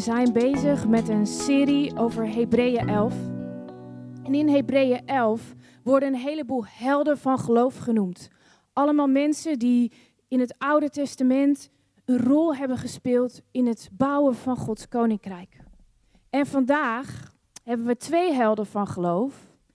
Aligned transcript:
Zijn 0.00 0.32
bezig 0.32 0.88
met 0.88 1.08
een 1.08 1.26
serie 1.26 1.96
over 1.96 2.34
Hebreeën 2.34 2.88
11. 2.88 3.14
En 4.24 4.34
in 4.34 4.48
Hebreeën 4.48 5.06
11 5.06 5.54
worden 5.84 6.08
een 6.08 6.20
heleboel 6.20 6.64
helden 6.66 7.18
van 7.18 7.38
geloof 7.38 7.78
genoemd. 7.78 8.28
Allemaal 8.72 9.06
mensen 9.06 9.58
die 9.58 9.92
in 10.28 10.40
het 10.40 10.54
Oude 10.58 10.90
Testament 10.90 11.70
een 12.04 12.18
rol 12.18 12.56
hebben 12.56 12.76
gespeeld 12.76 13.40
in 13.50 13.66
het 13.66 13.88
bouwen 13.92 14.34
van 14.34 14.56
Gods 14.56 14.88
koninkrijk. 14.88 15.56
En 16.30 16.46
vandaag 16.46 17.34
hebben 17.64 17.86
we 17.86 17.96
twee 17.96 18.32
helden 18.32 18.66
van 18.66 18.86
geloof 18.86 19.34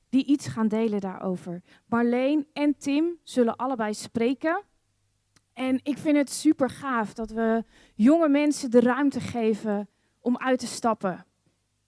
die 0.10 0.26
iets 0.26 0.48
gaan 0.48 0.68
delen 0.68 1.00
daarover. 1.00 1.62
Marleen 1.88 2.48
en 2.54 2.78
Tim 2.78 3.20
zullen 3.24 3.56
allebei 3.56 3.94
spreken. 3.94 4.64
En 5.54 5.80
ik 5.84 5.98
vind 5.98 6.18
het 6.18 6.30
super 6.30 6.70
gaaf 6.70 7.14
dat 7.14 7.30
we 7.30 7.64
jonge 7.96 8.30
mensen 8.30 8.72
de 8.72 8.80
ruimte 8.80 9.20
geven 9.20 9.90
om 10.26 10.38
uit 10.38 10.60
te 10.60 10.68
stappen. 10.68 11.26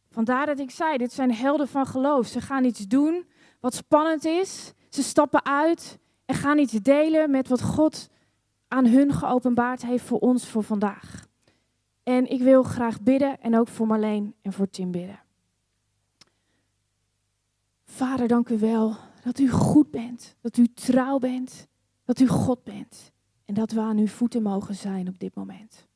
Vandaar 0.10 0.46
dat 0.46 0.60
ik 0.60 0.72
zei, 0.72 0.98
dit 0.98 1.14
zijn 1.14 1.34
helden 1.34 1.68
van 1.68 1.86
geloof. 1.86 2.28
Ze 2.28 2.42
gaan 2.42 2.64
iets 2.64 2.88
doen 2.88 3.26
wat 3.60 3.74
spannend 3.74 4.26
is. 4.26 4.74
Ze 4.90 5.04
stappen 5.04 5.46
uit 5.46 6.00
en 6.26 6.36
gaan 6.36 6.58
iets 6.58 6.72
delen 6.72 7.32
met 7.32 7.48
wat 7.48 7.62
God 7.62 8.10
aan 8.68 8.86
hun 8.86 9.14
geopenbaard 9.14 9.86
heeft 9.86 10.04
voor 10.04 10.20
ons 10.20 10.48
voor 10.48 10.64
vandaag. 10.64 11.28
En 12.04 12.32
ik 12.32 12.42
wil 12.42 12.64
graag 12.64 13.02
bidden 13.02 13.42
en 13.42 13.58
ook 13.58 13.68
voor 13.68 13.88
Marleen 13.88 14.36
en 14.42 14.54
voor 14.54 14.70
Tim 14.70 14.92
bidden. 14.92 15.20
Vader, 17.86 18.28
dank 18.28 18.50
u 18.50 18.60
wel 18.60 18.96
dat 19.24 19.40
u 19.40 19.50
goed 19.50 19.92
bent, 19.92 20.36
dat 20.42 20.58
u 20.58 20.68
trouw 20.74 21.20
bent, 21.20 21.68
dat 22.06 22.20
u 22.20 22.28
God 22.28 22.64
bent 22.64 23.12
en 23.46 23.54
dat 23.54 23.72
we 23.72 23.80
aan 23.80 23.98
uw 23.98 24.08
voeten 24.08 24.42
mogen 24.42 24.76
zijn 24.76 25.08
op 25.08 25.20
dit 25.20 25.36
moment. 25.36 25.88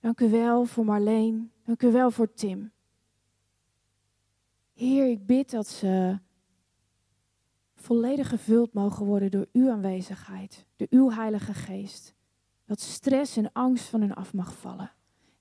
Dank 0.00 0.20
u 0.20 0.30
wel 0.30 0.64
voor 0.64 0.84
Marleen, 0.84 1.52
dank 1.64 1.82
u 1.82 1.92
wel 1.92 2.10
voor 2.10 2.32
Tim. 2.32 2.72
Heer, 4.72 5.10
ik 5.10 5.26
bid 5.26 5.50
dat 5.50 5.66
ze 5.66 6.18
volledig 7.74 8.28
gevuld 8.28 8.72
mogen 8.72 9.06
worden 9.06 9.30
door 9.30 9.46
uw 9.52 9.70
aanwezigheid, 9.70 10.66
door 10.76 10.86
uw 10.90 11.10
Heilige 11.10 11.54
Geest. 11.54 12.14
Dat 12.64 12.80
stress 12.80 13.36
en 13.36 13.52
angst 13.52 13.84
van 13.84 14.00
hun 14.00 14.14
af 14.14 14.32
mag 14.32 14.54
vallen. 14.56 14.92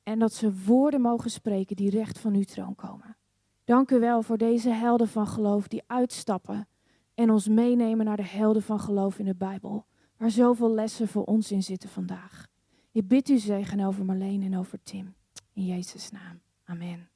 En 0.03 0.19
dat 0.19 0.33
ze 0.33 0.63
woorden 0.65 1.01
mogen 1.01 1.31
spreken 1.31 1.75
die 1.75 1.89
recht 1.89 2.19
van 2.19 2.33
uw 2.33 2.43
troon 2.43 2.75
komen. 2.75 3.17
Dank 3.63 3.91
u 3.91 3.99
wel 3.99 4.21
voor 4.21 4.37
deze 4.37 4.69
helden 4.69 5.07
van 5.07 5.27
geloof 5.27 5.67
die 5.67 5.83
uitstappen 5.87 6.67
en 7.13 7.29
ons 7.29 7.47
meenemen 7.47 8.05
naar 8.05 8.17
de 8.17 8.25
helden 8.25 8.61
van 8.61 8.79
geloof 8.79 9.19
in 9.19 9.25
de 9.25 9.35
Bijbel, 9.35 9.85
waar 10.17 10.31
zoveel 10.31 10.71
lessen 10.71 11.07
voor 11.07 11.23
ons 11.23 11.51
in 11.51 11.63
zitten 11.63 11.89
vandaag. 11.89 12.47
Ik 12.91 13.07
bid 13.07 13.29
u 13.29 13.37
zegen 13.37 13.79
over 13.79 14.05
Marleen 14.05 14.43
en 14.43 14.57
over 14.57 14.83
Tim. 14.83 15.15
In 15.53 15.65
Jezus' 15.65 16.11
naam. 16.11 16.41
Amen. 16.63 17.09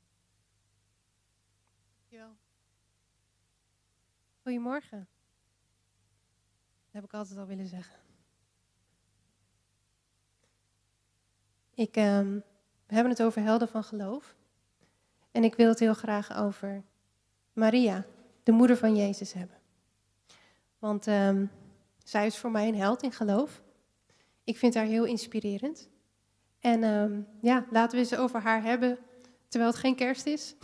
Goedemorgen. 4.44 5.08
Dat 6.86 6.92
heb 6.92 7.04
ik 7.04 7.14
altijd 7.14 7.40
al 7.40 7.46
willen 7.46 7.68
zeggen. 7.68 8.00
Ik, 11.74 11.96
um, 11.96 12.44
we 12.86 12.94
hebben 12.94 13.12
het 13.12 13.24
over 13.24 13.42
helden 13.42 13.68
van 13.68 13.84
geloof. 13.84 14.36
En 15.32 15.44
ik 15.44 15.56
wil 15.56 15.68
het 15.68 15.80
heel 15.80 15.94
graag 15.94 16.36
over 16.38 16.84
Maria, 17.54 18.06
de 18.44 18.52
moeder 18.52 18.78
van 18.78 18.96
Jezus, 18.96 19.34
hebben. 19.34 19.58
Want 20.80 21.08
um, 21.08 21.52
zij 22.03 22.26
is 22.26 22.38
voor 22.38 22.52
mij 22.52 22.68
een 22.68 22.76
held 22.76 23.03
in 23.03 23.12
geloof. 23.12 23.62
Ik 24.44 24.58
vind 24.58 24.74
haar 24.74 24.86
heel 24.86 25.06
inspirerend. 25.06 25.90
En 26.59 26.84
um, 26.84 27.28
ja, 27.42 27.66
laten 27.72 27.98
we 27.98 28.04
eens 28.04 28.16
over 28.16 28.42
haar 28.42 28.64
hebben, 28.64 28.98
terwijl 29.48 29.72
het 29.72 29.80
geen 29.80 29.96
kerst 29.96 30.26
is. 30.26 30.56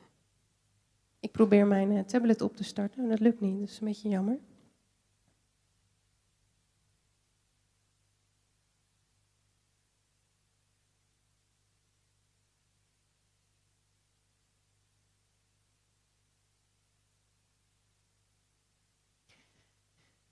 ik 1.20 1.32
probeer 1.32 1.66
mijn 1.66 1.90
uh, 1.90 2.00
tablet 2.00 2.40
op 2.40 2.56
te 2.56 2.64
starten 2.64 3.02
en 3.02 3.08
dat 3.08 3.20
lukt 3.20 3.40
niet, 3.40 3.60
dat 3.60 3.68
is 3.68 3.80
een 3.80 3.86
beetje 3.86 4.08
jammer. 4.08 4.38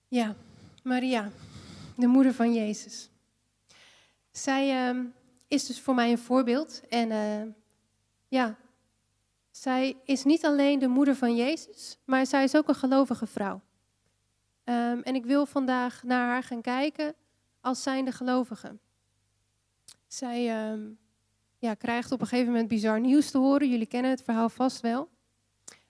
Ja, 0.09 0.37
Maria, 0.83 1.31
de 1.97 2.07
moeder 2.07 2.35
van 2.35 2.55
Jezus. 2.55 3.11
Zij 4.31 4.95
uh, 4.95 5.05
is 5.49 5.67
dus 5.67 5.81
voor 5.81 5.95
mij 5.95 6.11
een 6.11 6.19
voorbeeld. 6.19 6.81
En 6.89 7.11
uh, 7.11 7.53
ja, 8.29 8.57
zij 9.51 9.97
is 10.05 10.25
niet 10.25 10.45
alleen 10.45 10.79
de 10.79 10.87
moeder 10.87 11.17
van 11.17 11.37
Jezus, 11.37 11.99
maar 12.05 12.27
zij 12.27 12.45
is 12.45 12.57
ook 12.57 12.69
een 12.69 12.75
gelovige 12.75 13.27
vrouw. 13.27 13.61
Um, 14.65 15.03
en 15.03 15.15
ik 15.15 15.25
wil 15.25 15.47
vandaag 15.47 16.03
naar 16.03 16.29
haar 16.29 16.43
gaan 16.43 16.61
kijken 16.61 17.15
als 17.61 17.83
zijnde 17.83 18.13
gelovige. 18.13 18.79
Zij 20.07 20.71
um, 20.71 20.99
ja, 21.59 21.75
krijgt 21.75 22.13
op 22.13 22.21
een 22.21 22.27
gegeven 22.27 22.53
moment 22.53 22.69
bizar 22.69 23.01
nieuws 23.01 23.31
te 23.31 23.39
horen. 23.39 23.71
Jullie 23.71 23.87
kennen 23.87 24.11
het 24.11 24.23
verhaal 24.23 24.49
vast 24.49 24.81
wel. 24.81 25.09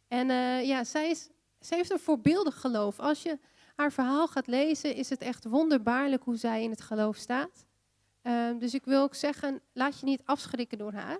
En 0.09 0.28
uh, 0.28 0.65
ja, 0.65 0.84
zij, 0.84 1.11
is, 1.11 1.28
zij 1.61 1.77
heeft 1.77 1.91
een 1.91 1.99
voorbeeldig 1.99 2.61
geloof. 2.61 3.00
Als 3.00 3.23
je 3.23 3.38
haar 3.76 3.92
verhaal 3.92 4.28
gaat 4.28 4.47
lezen, 4.47 4.94
is 4.94 5.10
het 5.10 5.20
echt 5.20 5.44
wonderbaarlijk 5.44 6.22
hoe 6.22 6.37
zij 6.37 6.62
in 6.62 6.70
het 6.70 6.81
geloof 6.81 7.16
staat. 7.16 7.66
Um, 8.22 8.59
dus 8.59 8.75
ik 8.75 8.84
wil 8.84 9.03
ook 9.03 9.14
zeggen, 9.14 9.60
laat 9.72 10.00
je 10.00 10.06
niet 10.06 10.22
afschrikken 10.25 10.78
door 10.78 10.92
haar. 10.92 11.19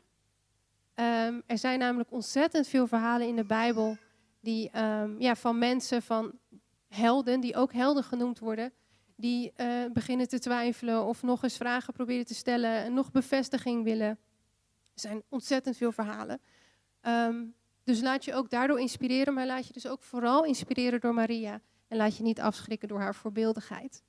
Um, 1.29 1.43
er 1.47 1.59
zijn 1.59 1.79
namelijk 1.79 2.13
ontzettend 2.13 2.69
veel 2.69 2.87
verhalen 2.87 3.27
in 3.27 3.37
de 3.37 3.45
Bijbel 3.45 3.97
die, 4.41 4.71
um, 4.81 5.21
ja, 5.21 5.37
van 5.37 5.59
mensen, 5.59 6.03
van 6.03 6.33
helden, 6.89 7.41
die 7.41 7.57
ook 7.57 7.73
helden 7.73 8.05
genoemd 8.05 8.39
worden, 8.39 8.73
die 9.17 9.53
uh, 9.57 9.85
beginnen 9.93 10.29
te 10.29 10.39
twijfelen 10.39 11.05
of 11.05 11.23
nog 11.23 11.43
eens 11.43 11.57
vragen 11.57 11.93
proberen 11.93 12.27
te 12.27 12.35
stellen 12.35 12.71
en 12.71 12.95
nog 12.95 13.11
bevestiging 13.11 13.85
willen. 13.85 14.09
Er 14.09 14.19
zijn 14.95 15.23
ontzettend 15.29 15.77
veel 15.77 15.93
verhalen. 15.93 16.41
dus 17.85 18.01
laat 18.01 18.25
je 18.25 18.35
ook 18.35 18.51
daardoor 18.51 18.81
inspireren, 18.81 19.35
maar 19.35 19.47
laat 19.47 19.67
je 19.67 19.73
dus 19.73 19.87
ook 19.87 20.03
vooral 20.03 20.45
inspireren 20.45 21.01
door 21.01 21.15
Maria. 21.15 21.61
En 21.89 21.97
laat 21.97 22.17
je 22.17 22.23
niet 22.23 22.41
afschrikken 22.41 22.89
door 22.89 23.01
haar 23.01 23.15
voorbeeldigheid. 23.15 24.03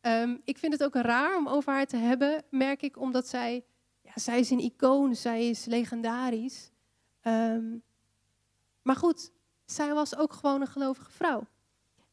Um, 0.00 0.40
ik 0.44 0.58
vind 0.58 0.72
het 0.72 0.84
ook 0.84 0.94
raar 0.94 1.36
om 1.36 1.48
over 1.48 1.72
haar 1.72 1.86
te 1.86 1.96
hebben, 1.96 2.44
merk 2.50 2.82
ik, 2.82 2.98
omdat 2.98 3.28
zij, 3.28 3.64
ja, 4.02 4.12
zij 4.14 4.38
is 4.38 4.50
een 4.50 4.58
icoon, 4.58 5.14
zij 5.14 5.48
is 5.48 5.64
legendarisch. 5.64 6.70
Um, 7.22 7.82
maar 8.82 8.96
goed, 8.96 9.32
zij 9.64 9.94
was 9.94 10.16
ook 10.16 10.32
gewoon 10.32 10.60
een 10.60 10.66
gelovige 10.66 11.10
vrouw. 11.10 11.46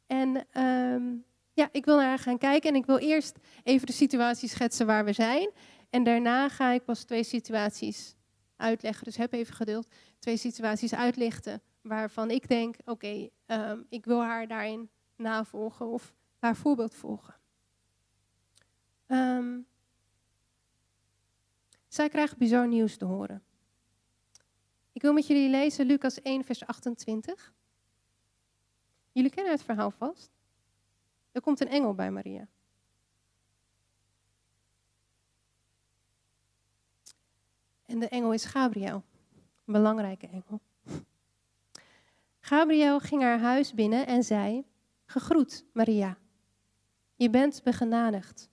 En 0.08 0.62
um, 0.62 1.26
ja, 1.54 1.70
ik 1.72 1.86
wil 1.86 1.96
naar 1.96 2.08
haar 2.08 2.20
gaan 2.20 2.38
kijken 2.38 2.70
en 2.70 2.76
ik 2.76 2.86
wil 2.86 2.98
eerst 2.98 3.38
even 3.64 3.88
de 3.88 3.94
situatie 3.94 4.50
schetsen 4.50 4.86
waar 4.86 5.06
we 5.06 5.14
zijn. 5.14 5.50
En 5.90 6.04
daarna 6.04 6.50
ga 6.50 6.72
ik 6.72 6.86
pas 6.86 7.04
twee 7.04 7.24
situaties 7.24 8.16
uitleggen. 8.56 9.04
Dus 9.04 9.18
heb 9.18 9.34
even 9.34 9.54
geduld. 9.54 9.88
Twee 10.20 10.38
situaties 10.38 10.94
uitlichten 10.94 11.62
waarvan 11.82 12.30
ik 12.30 12.48
denk, 12.48 12.76
oké, 12.86 13.30
ik 13.90 14.06
wil 14.06 14.22
haar 14.22 14.48
daarin 14.48 14.90
navolgen 15.22 15.88
of 15.88 16.14
haar 16.40 16.56
voorbeeld 16.56 16.96
volgen. 16.96 17.36
Um, 19.08 19.68
zij 21.88 22.10
krijgt 22.10 22.38
bizar 22.38 22.68
nieuws 22.68 22.98
te 22.98 23.06
horen. 23.06 23.44
Ik 24.92 25.02
wil 25.02 25.14
met 25.14 25.28
jullie 25.28 25.50
lezen 25.50 25.86
Lucas 25.86 26.22
1, 26.22 26.44
vers 26.44 26.66
28. 26.66 27.54
Jullie 29.12 29.32
kennen 29.32 29.54
het 29.54 29.64
verhaal 29.64 29.92
vast. 29.92 30.32
Er 31.32 31.42
komt 31.42 31.60
een 31.60 31.68
engel 31.68 31.94
bij 31.94 32.12
Maria. 32.12 32.48
En 37.86 38.00
de 38.00 38.08
engel 38.08 38.34
is 38.34 38.46
Gabriel, 38.46 39.04
een 39.66 39.74
belangrijke 39.74 40.28
engel. 40.28 40.62
Gabriel 42.40 43.00
ging 43.00 43.22
haar 43.22 43.40
huis 43.40 43.74
binnen 43.74 44.08
en 44.08 44.24
zei: 44.24 44.66
Gegroet, 45.12 45.66
Maria. 45.74 46.18
Je 47.16 47.30
bent 47.30 47.64
begenadigd. 47.64 48.50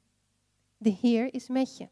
De 0.77 0.91
Heer 0.91 1.35
is 1.35 1.49
met 1.49 1.77
je. 1.77 1.89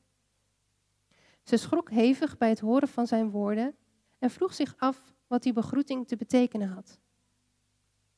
Ze 1.42 1.56
schrok 1.56 1.90
hevig 1.90 2.38
bij 2.38 2.48
het 2.48 2.60
horen 2.60 2.88
van 2.88 3.06
zijn 3.06 3.30
woorden 3.30 3.76
en 4.18 4.30
vroeg 4.30 4.54
zich 4.54 4.74
af 4.78 5.14
wat 5.26 5.42
die 5.42 5.52
begroeting 5.52 6.08
te 6.08 6.16
betekenen 6.16 6.68
had. 6.68 7.00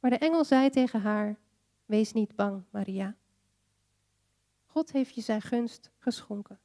Maar 0.01 0.11
de 0.11 0.19
engel 0.19 0.45
zei 0.45 0.71
tegen 0.71 1.01
haar: 1.01 1.39
Wees 1.85 2.13
niet 2.13 2.37
bang, 2.37 2.65
Maria. 2.71 3.17
God 4.67 4.93
heeft 4.93 5.15
je 5.15 5.21
zijn 5.21 5.43
gunst 5.43 5.91
geschonken. 5.99 6.61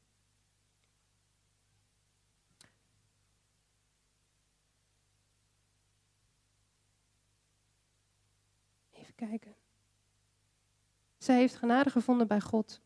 Even 8.91 9.15
kijken. 9.15 9.52
Zij 11.23 11.35
heeft 11.35 11.55
genade 11.55 11.89
gevonden 11.89 12.27
bij 12.27 12.41
God. 12.41 12.81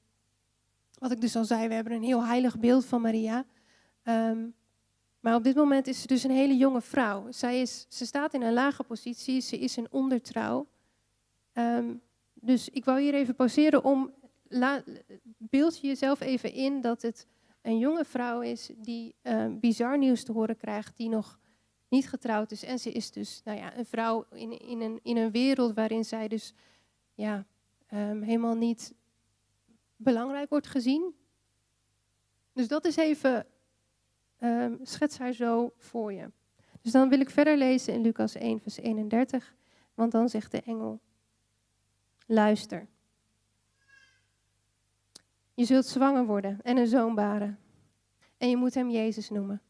wat 1.00 1.12
ik 1.12 1.22
dus 1.22 1.36
al 1.36 1.45
zei, 1.45 1.68
we 1.68 1.74
hebben 1.74 1.94
een 1.94 2.04
heel 2.04 2.25
heilig 2.25 2.60
beeld 2.60 2.86
van 2.86 3.01
Maria. 3.01 3.45
Ehm, 4.04 4.48
maar 5.19 5.36
op 5.36 5.44
dit 5.44 5.56
moment 5.56 5.88
is 5.88 6.01
ze 6.01 6.07
dus 6.07 6.24
een 6.24 6.31
hele 6.31 6.57
jonge 6.57 6.81
vrouw. 6.81 7.31
Zij 7.31 7.62
is, 7.62 7.86
ze 7.89 8.06
staat 8.06 8.34
in 8.34 8.42
een 8.42 8.54
lage 8.54 8.84
positie, 8.84 9.42
ze 9.42 9.57
is 9.60 9.75
een 9.75 9.88
ondertrouw. 9.92 10.68
Ehm, 11.54 11.95
dus 12.34 12.69
ik 12.69 12.86
wou 12.86 13.01
hier 13.01 13.13
even 13.13 13.36
pauzeren 13.36 13.84
om, 13.84 14.13
beeld 15.38 15.80
je 15.80 15.88
jezelf 15.88 16.19
even 16.19 16.54
in 16.54 16.81
dat 16.81 17.01
het 17.01 17.28
een 17.62 17.78
jonge 17.78 18.06
vrouw 18.06 18.42
is 18.42 18.69
die 18.78 19.16
um, 19.22 19.60
bizar 19.60 19.98
nieuws 19.98 20.24
te 20.24 20.31
horen 20.31 20.57
krijgt, 20.57 20.98
die 20.98 21.10
nog 21.10 21.40
niet 21.90 22.10
getrouwd 22.10 22.51
is. 22.51 22.63
En 22.63 22.80
ze 22.80 22.92
is 22.92 23.12
dus 23.12 23.42
nou 23.44 23.57
ja, 23.57 23.78
een 23.78 23.86
vrouw 23.86 24.25
in, 24.31 24.60
in, 24.60 24.81
een, 24.81 25.00
in 25.04 25.18
een 25.18 25.31
wereld 25.31 25.75
waarin 25.75 26.06
zij 26.06 26.28
dus 26.28 26.54
ja, 27.13 27.45
um, 27.94 28.22
helemaal 28.22 28.56
niet 28.56 28.94
belangrijk 29.95 30.50
wordt 30.50 30.68
gezien. 30.68 31.16
Dus 32.54 32.68
dat 32.68 32.86
is 32.86 32.95
even, 32.95 33.45
um, 34.39 34.80
schets 34.81 35.18
haar 35.18 35.34
zo 35.34 35.74
voor 35.78 36.13
je. 36.13 36.31
Dus 36.81 36.92
dan 36.92 37.10
wil 37.10 37.19
ik 37.19 37.30
verder 37.30 37.57
lezen 37.57 37.94
in 37.94 38.01
Lucas 38.01 38.36
1, 38.36 38.60
vers 38.60 38.78
31, 38.78 39.56
want 39.94 40.12
dan 40.12 40.30
zegt 40.30 40.51
de 40.51 40.62
engel, 40.62 41.00
luister. 42.25 42.88
Je 45.54 45.66
zult 45.66 45.86
zwanger 45.86 46.25
worden 46.25 46.62
en 46.62 46.78
een 46.78 46.88
zoon 46.88 47.16
baren. 47.16 47.60
En 48.38 48.50
je 48.50 48.57
moet 48.57 48.74
hem 48.74 48.90
Jezus 48.90 49.30
noemen. 49.30 49.62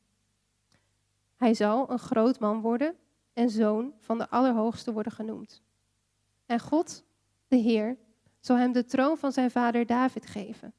Hij 1.35 1.53
zal 1.53 1.91
een 1.91 1.99
groot 1.99 2.39
man 2.39 2.61
worden 2.61 2.95
en 3.33 3.49
zoon 3.49 3.93
van 3.99 4.17
de 4.17 4.29
Allerhoogste 4.29 4.93
worden 4.93 5.11
genoemd. 5.11 5.61
En 6.45 6.59
God, 6.59 7.03
de 7.47 7.55
Heer, 7.55 7.97
zal 8.39 8.57
hem 8.57 8.71
de 8.71 8.85
troon 8.85 9.17
van 9.17 9.31
zijn 9.31 9.51
vader 9.51 9.85
David 9.85 10.25
geven. 10.25 10.73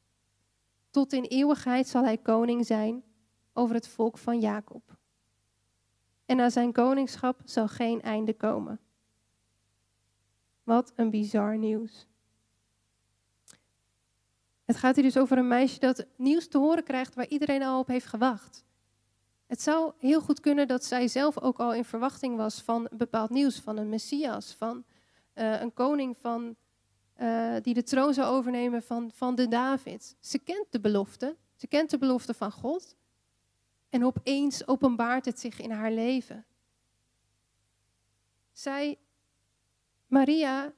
Tot 0.90 1.12
in 1.12 1.25
eeuwigheid 1.25 1.88
zal 1.88 2.05
hij 2.05 2.19
koning 2.19 2.66
zijn 2.66 3.05
over 3.52 3.75
het 3.75 3.88
volk 3.88 4.19
van 4.19 4.40
Jacob. 4.40 4.96
En 6.26 6.40
aan 6.40 6.50
zijn 6.50 6.72
koningschap 6.72 7.40
zal 7.44 7.69
geen 7.69 8.02
einde 8.02 8.34
komen. 8.34 8.81
Wat 10.62 10.93
een 10.94 11.10
bizar 11.10 11.58
nieuws. 11.58 12.06
Het 14.64 14.76
gaat 14.76 14.94
hier 14.94 15.05
dus 15.05 15.16
over 15.16 15.38
een 15.38 15.49
meisje 15.49 15.78
dat 15.78 16.06
nieuws 16.16 16.49
te 16.49 16.58
horen 16.58 16.84
krijgt 16.84 17.14
waar 17.14 17.28
iedereen 17.28 17.62
al 17.62 17.78
op 17.78 17.87
heeft 17.87 18.06
gewacht. 18.06 18.64
Het 19.46 19.62
zou 19.62 19.93
heel 19.99 20.20
goed 20.20 20.40
kunnen 20.40 20.69
dat 20.69 20.84
zij 20.84 21.08
zelf 21.08 21.38
ook 21.38 21.58
al 21.58 21.75
in 21.75 21.84
verwachting 21.84 22.37
was 22.37 22.62
van 22.62 22.88
bepaald 22.93 23.31
nieuws, 23.31 23.60
van 23.60 23.76
een 23.76 23.88
Messias, 23.88 24.55
van 24.55 24.84
uh, 25.34 25.60
een 25.60 25.75
koning 25.75 26.16
van, 26.19 26.56
uh, 27.19 27.56
die 27.62 27.75
de 27.75 27.82
troon 27.82 28.15
zou 28.15 28.37
overnemen 28.37 28.82
van, 28.82 29.11
van 29.15 29.35
de 29.35 29.49
David. 29.49 30.17
Ze 30.20 30.38
kent 30.38 30.67
de 30.70 30.81
belofte, 30.81 31.37
ze 31.56 31.67
kent 31.67 31.91
de 31.91 31.99
belofte 31.99 32.35
van 32.35 32.53
God. 32.53 32.97
En 33.88 34.05
opeens 34.05 34.67
openbaart 34.67 35.25
het 35.25 35.41
zich 35.41 35.61
in 35.61 35.70
haar 35.70 35.93
leven. 35.93 36.44
Zij, 38.53 38.99
Maria, 40.06 40.73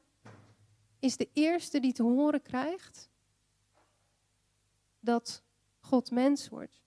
is 0.98 1.16
de 1.16 1.28
eerste 1.32 1.80
die 1.80 1.92
te 1.92 2.02
horen 2.02 2.42
krijgt 2.42 3.10
dat 5.00 5.42
God 5.78 6.10
mens 6.10 6.48
wordt. 6.48 6.82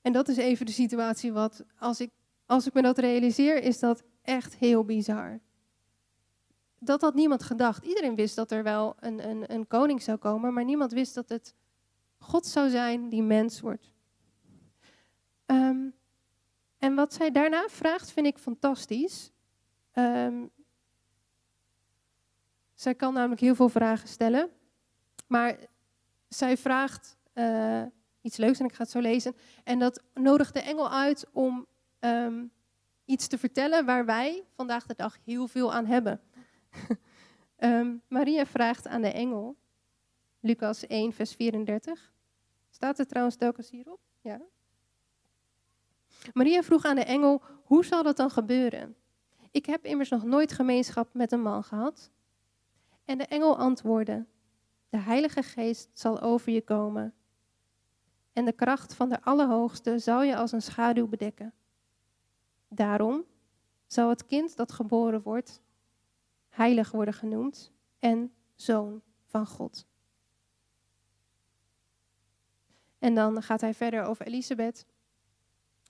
En 0.00 0.12
dat 0.12 0.28
is 0.28 0.36
even 0.36 0.66
de 0.66 0.72
situatie 0.72 1.32
wat, 1.32 1.64
als 1.78 2.00
ik, 2.00 2.10
als 2.46 2.66
ik 2.66 2.72
me 2.72 2.82
dat 2.82 2.98
realiseer, 2.98 3.62
is 3.62 3.78
dat 3.78 4.02
echt 4.22 4.56
heel 4.56 4.84
bizar. 4.84 5.40
Dat 6.78 7.00
had 7.00 7.14
niemand 7.14 7.42
gedacht. 7.42 7.84
Iedereen 7.84 8.14
wist 8.14 8.36
dat 8.36 8.50
er 8.50 8.62
wel 8.62 8.96
een, 9.00 9.28
een, 9.28 9.52
een 9.52 9.66
koning 9.66 10.02
zou 10.02 10.18
komen, 10.18 10.52
maar 10.52 10.64
niemand 10.64 10.92
wist 10.92 11.14
dat 11.14 11.28
het 11.28 11.54
God 12.18 12.46
zou 12.46 12.68
zijn 12.70 13.08
die 13.08 13.22
mens 13.22 13.60
wordt. 13.60 13.92
Um, 15.46 15.94
en 16.78 16.94
wat 16.94 17.14
zij 17.14 17.30
daarna 17.30 17.68
vraagt, 17.68 18.10
vind 18.10 18.26
ik 18.26 18.38
fantastisch. 18.38 19.30
Um, 19.94 20.50
zij 22.74 22.94
kan 22.94 23.14
namelijk 23.14 23.40
heel 23.40 23.54
veel 23.54 23.68
vragen 23.68 24.08
stellen. 24.08 24.50
Maar 25.26 25.56
zij 26.28 26.56
vraagt 26.56 27.16
uh, 27.34 27.82
iets 28.20 28.36
leuks 28.36 28.58
en 28.58 28.66
ik 28.66 28.72
ga 28.72 28.82
het 28.82 28.90
zo 28.90 29.00
lezen. 29.00 29.36
En 29.64 29.78
dat 29.78 30.02
nodigt 30.14 30.54
de 30.54 30.60
engel 30.60 30.90
uit 30.90 31.26
om 31.32 31.66
um, 32.00 32.50
iets 33.04 33.26
te 33.26 33.38
vertellen 33.38 33.84
waar 33.84 34.04
wij 34.04 34.44
vandaag 34.54 34.86
de 34.86 34.94
dag 34.94 35.18
heel 35.24 35.46
veel 35.46 35.74
aan 35.74 35.86
hebben. 35.86 36.20
Um, 37.58 38.02
Maria 38.08 38.46
vraagt 38.46 38.86
aan 38.86 39.02
de 39.02 39.12
engel, 39.12 39.56
Lucas 40.40 40.86
1, 40.86 41.12
vers 41.12 41.34
34. 41.34 42.12
Staat 42.70 42.98
er 42.98 43.06
trouwens 43.06 43.36
telkens 43.36 43.70
hierop? 43.70 44.00
Ja. 44.20 44.40
Maria 46.32 46.62
vroeg 46.62 46.84
aan 46.84 46.96
de 46.96 47.04
engel, 47.04 47.42
hoe 47.64 47.84
zal 47.84 48.02
dat 48.02 48.16
dan 48.16 48.30
gebeuren? 48.30 48.96
Ik 49.50 49.66
heb 49.66 49.84
immers 49.84 50.08
nog 50.08 50.24
nooit 50.24 50.52
gemeenschap 50.52 51.14
met 51.14 51.32
een 51.32 51.42
man 51.42 51.64
gehad. 51.64 52.10
En 53.04 53.18
de 53.18 53.26
engel 53.26 53.58
antwoordde, 53.58 54.26
de 54.88 54.98
Heilige 54.98 55.42
Geest 55.42 55.90
zal 55.92 56.20
over 56.20 56.52
je 56.52 56.62
komen. 56.62 57.14
En 58.32 58.44
de 58.44 58.52
kracht 58.52 58.94
van 58.94 59.08
de 59.08 59.22
Allerhoogste 59.22 59.98
zal 59.98 60.22
je 60.22 60.36
als 60.36 60.52
een 60.52 60.62
schaduw 60.62 61.06
bedekken. 61.06 61.52
Daarom 62.68 63.24
zal 63.86 64.08
het 64.08 64.26
kind 64.26 64.56
dat 64.56 64.72
geboren 64.72 65.22
wordt 65.22 65.62
heilig 66.58 66.90
worden 66.90 67.14
genoemd 67.14 67.72
en 67.98 68.32
zoon 68.54 69.02
van 69.24 69.46
God. 69.46 69.86
En 72.98 73.14
dan 73.14 73.42
gaat 73.42 73.60
hij 73.60 73.74
verder 73.74 74.02
over 74.02 74.26
Elisabeth, 74.26 74.86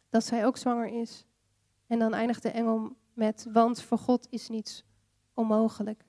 dat 0.09 0.25
zij 0.25 0.47
ook 0.47 0.57
zwanger 0.57 1.01
is. 1.01 1.27
En 1.87 1.99
dan 1.99 2.15
eindigt 2.15 2.43
de 2.43 2.51
engel 2.51 2.97
met, 3.13 3.47
want 3.53 3.83
voor 3.83 3.99
God 3.99 4.27
is 4.31 4.49
niets 4.49 4.85
onmogelijk. 5.35 6.05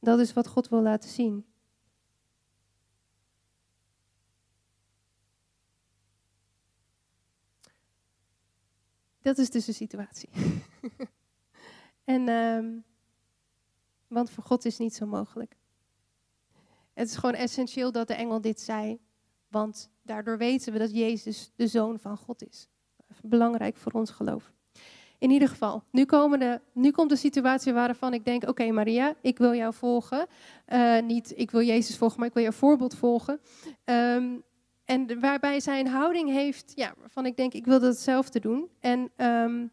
Dat 0.00 0.18
is 0.18 0.32
wat 0.32 0.46
God 0.46 0.68
wil 0.68 0.82
laten 0.82 1.10
zien. 1.10 1.46
Dat 9.20 9.38
is 9.38 9.50
dus 9.50 9.64
de 9.64 9.72
situatie. 9.72 10.28
en, 12.04 12.28
um, 12.28 12.84
want 14.08 14.30
voor 14.30 14.44
God 14.44 14.64
is 14.64 14.78
niet 14.78 14.94
zo 14.94 15.06
mogelijk. 15.06 15.56
Het 16.92 17.08
is 17.08 17.16
gewoon 17.16 17.34
essentieel 17.34 17.92
dat 17.92 18.08
de 18.08 18.14
engel 18.14 18.40
dit 18.40 18.60
zei, 18.60 18.98
want 19.48 19.90
daardoor 20.02 20.38
weten 20.38 20.72
we 20.72 20.78
dat 20.78 20.90
Jezus 20.90 21.52
de 21.56 21.66
Zoon 21.66 21.98
van 21.98 22.16
God 22.16 22.46
is. 22.48 22.68
Belangrijk 23.22 23.76
voor 23.76 23.92
ons 23.92 24.10
geloof. 24.10 24.52
In 25.18 25.30
ieder 25.30 25.48
geval, 25.48 25.82
nu, 25.90 26.06
nu 26.72 26.90
komt 26.90 27.10
de 27.10 27.16
situatie 27.16 27.72
waarvan 27.72 28.14
ik 28.14 28.24
denk: 28.24 28.48
Oké, 28.48 28.70
Maria, 28.70 29.14
ik 29.20 29.38
wil 29.38 29.54
jou 29.54 29.74
volgen. 29.74 30.26
Uh, 30.68 31.00
niet 31.00 31.32
ik 31.36 31.50
wil 31.50 31.62
Jezus 31.62 31.96
volgen, 31.96 32.18
maar 32.18 32.28
ik 32.28 32.34
wil 32.34 32.42
jouw 32.42 32.52
voorbeeld 32.52 32.94
volgen. 32.94 33.40
Um, 33.84 34.42
en 34.84 35.20
waarbij 35.20 35.60
zij 35.60 35.80
een 35.80 35.86
houding 35.86 36.30
heeft, 36.30 36.72
ja, 36.74 36.94
waarvan 36.98 37.26
ik 37.26 37.36
denk: 37.36 37.54
Ik 37.54 37.64
wil 37.64 37.80
dat 37.80 37.92
hetzelfde 37.92 38.40
doen. 38.40 38.68
En 38.80 39.10
um, 39.16 39.70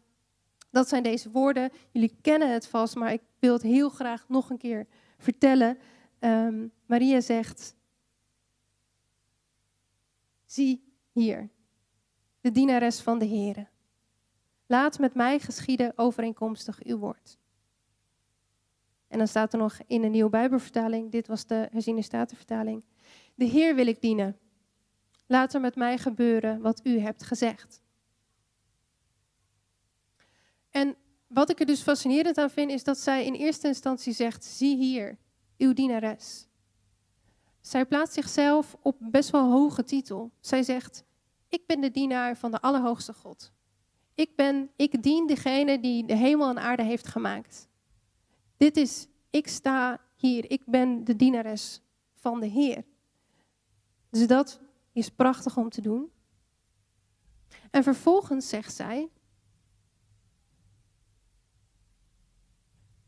dat 0.74 0.88
zijn 0.88 1.02
deze 1.02 1.30
woorden. 1.30 1.70
Jullie 1.90 2.16
kennen 2.20 2.52
het 2.52 2.66
vast, 2.66 2.94
maar 2.94 3.12
ik 3.12 3.22
wil 3.38 3.52
het 3.52 3.62
heel 3.62 3.88
graag 3.88 4.28
nog 4.28 4.50
een 4.50 4.58
keer 4.58 4.86
vertellen. 5.18 5.78
Um, 6.20 6.72
Maria 6.86 7.20
zegt: 7.20 7.76
Zie 10.44 10.84
hier, 11.12 11.48
de 12.40 12.50
dienares 12.50 13.00
van 13.00 13.18
de 13.18 13.24
Heer. 13.24 13.70
Laat 14.66 14.98
met 14.98 15.14
mij 15.14 15.38
geschieden 15.38 15.92
overeenkomstig 15.96 16.82
uw 16.82 16.98
woord. 16.98 17.38
En 19.08 19.18
dan 19.18 19.28
staat 19.28 19.52
er 19.52 19.58
nog 19.58 19.78
in 19.86 20.04
een 20.04 20.10
nieuwe 20.10 20.30
Bijbelvertaling, 20.30 21.10
dit 21.10 21.26
was 21.26 21.46
de 21.46 21.68
herziene 21.70 22.02
statenvertaling. 22.02 22.84
De 23.34 23.44
Heer 23.44 23.74
wil 23.74 23.86
ik 23.86 24.00
dienen. 24.00 24.38
Laat 25.26 25.54
er 25.54 25.60
met 25.60 25.76
mij 25.76 25.98
gebeuren 25.98 26.60
wat 26.60 26.80
u 26.84 26.98
hebt 26.98 27.22
gezegd. 27.22 27.82
En 30.74 30.96
wat 31.26 31.50
ik 31.50 31.60
er 31.60 31.66
dus 31.66 31.82
fascinerend 31.82 32.38
aan 32.38 32.50
vind, 32.50 32.70
is 32.70 32.84
dat 32.84 32.98
zij 32.98 33.24
in 33.24 33.34
eerste 33.34 33.66
instantie 33.66 34.12
zegt: 34.12 34.44
Zie 34.44 34.76
hier, 34.76 35.18
uw 35.58 35.72
dienares. 35.72 36.46
Zij 37.60 37.86
plaatst 37.86 38.14
zichzelf 38.14 38.76
op 38.82 38.96
best 39.00 39.30
wel 39.30 39.50
hoge 39.50 39.84
titel. 39.84 40.30
Zij 40.40 40.62
zegt: 40.62 41.04
Ik 41.48 41.66
ben 41.66 41.80
de 41.80 41.90
dienaar 41.90 42.36
van 42.36 42.50
de 42.50 42.60
Allerhoogste 42.60 43.12
God. 43.12 43.52
Ik, 44.14 44.36
ben, 44.36 44.70
ik 44.76 45.02
dien 45.02 45.26
degene 45.26 45.80
die 45.80 46.06
de 46.06 46.14
hemel 46.14 46.48
en 46.48 46.58
aarde 46.58 46.82
heeft 46.82 47.06
gemaakt. 47.06 47.68
Dit 48.56 48.76
is, 48.76 49.06
ik 49.30 49.48
sta 49.48 50.00
hier, 50.16 50.50
ik 50.50 50.62
ben 50.66 51.04
de 51.04 51.16
dienares 51.16 51.80
van 52.14 52.40
de 52.40 52.46
Heer. 52.46 52.84
Dus 54.10 54.26
dat 54.26 54.60
is 54.92 55.08
prachtig 55.08 55.56
om 55.56 55.68
te 55.68 55.80
doen. 55.80 56.10
En 57.70 57.82
vervolgens 57.82 58.48
zegt 58.48 58.74
zij, 58.74 59.10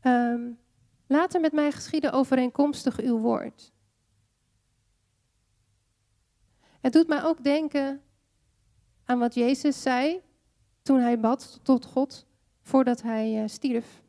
um, 0.07 0.59
Laat 1.07 1.33
er 1.33 1.41
met 1.41 1.51
mij 1.51 1.71
geschieden 1.71 2.11
overeenkomstig 2.11 2.99
uw 2.99 3.17
woord. 3.17 3.71
Het 6.79 6.93
doet 6.93 7.07
mij 7.07 7.23
ook 7.23 7.43
denken 7.43 8.01
aan 9.03 9.19
wat 9.19 9.33
Jezus 9.33 9.81
zei 9.81 10.21
toen 10.81 10.99
hij 10.99 11.19
bad 11.19 11.59
tot 11.63 11.85
God 11.85 12.25
voordat 12.61 13.01
hij 13.01 13.41
uh, 13.41 13.47
stierf. 13.47 14.03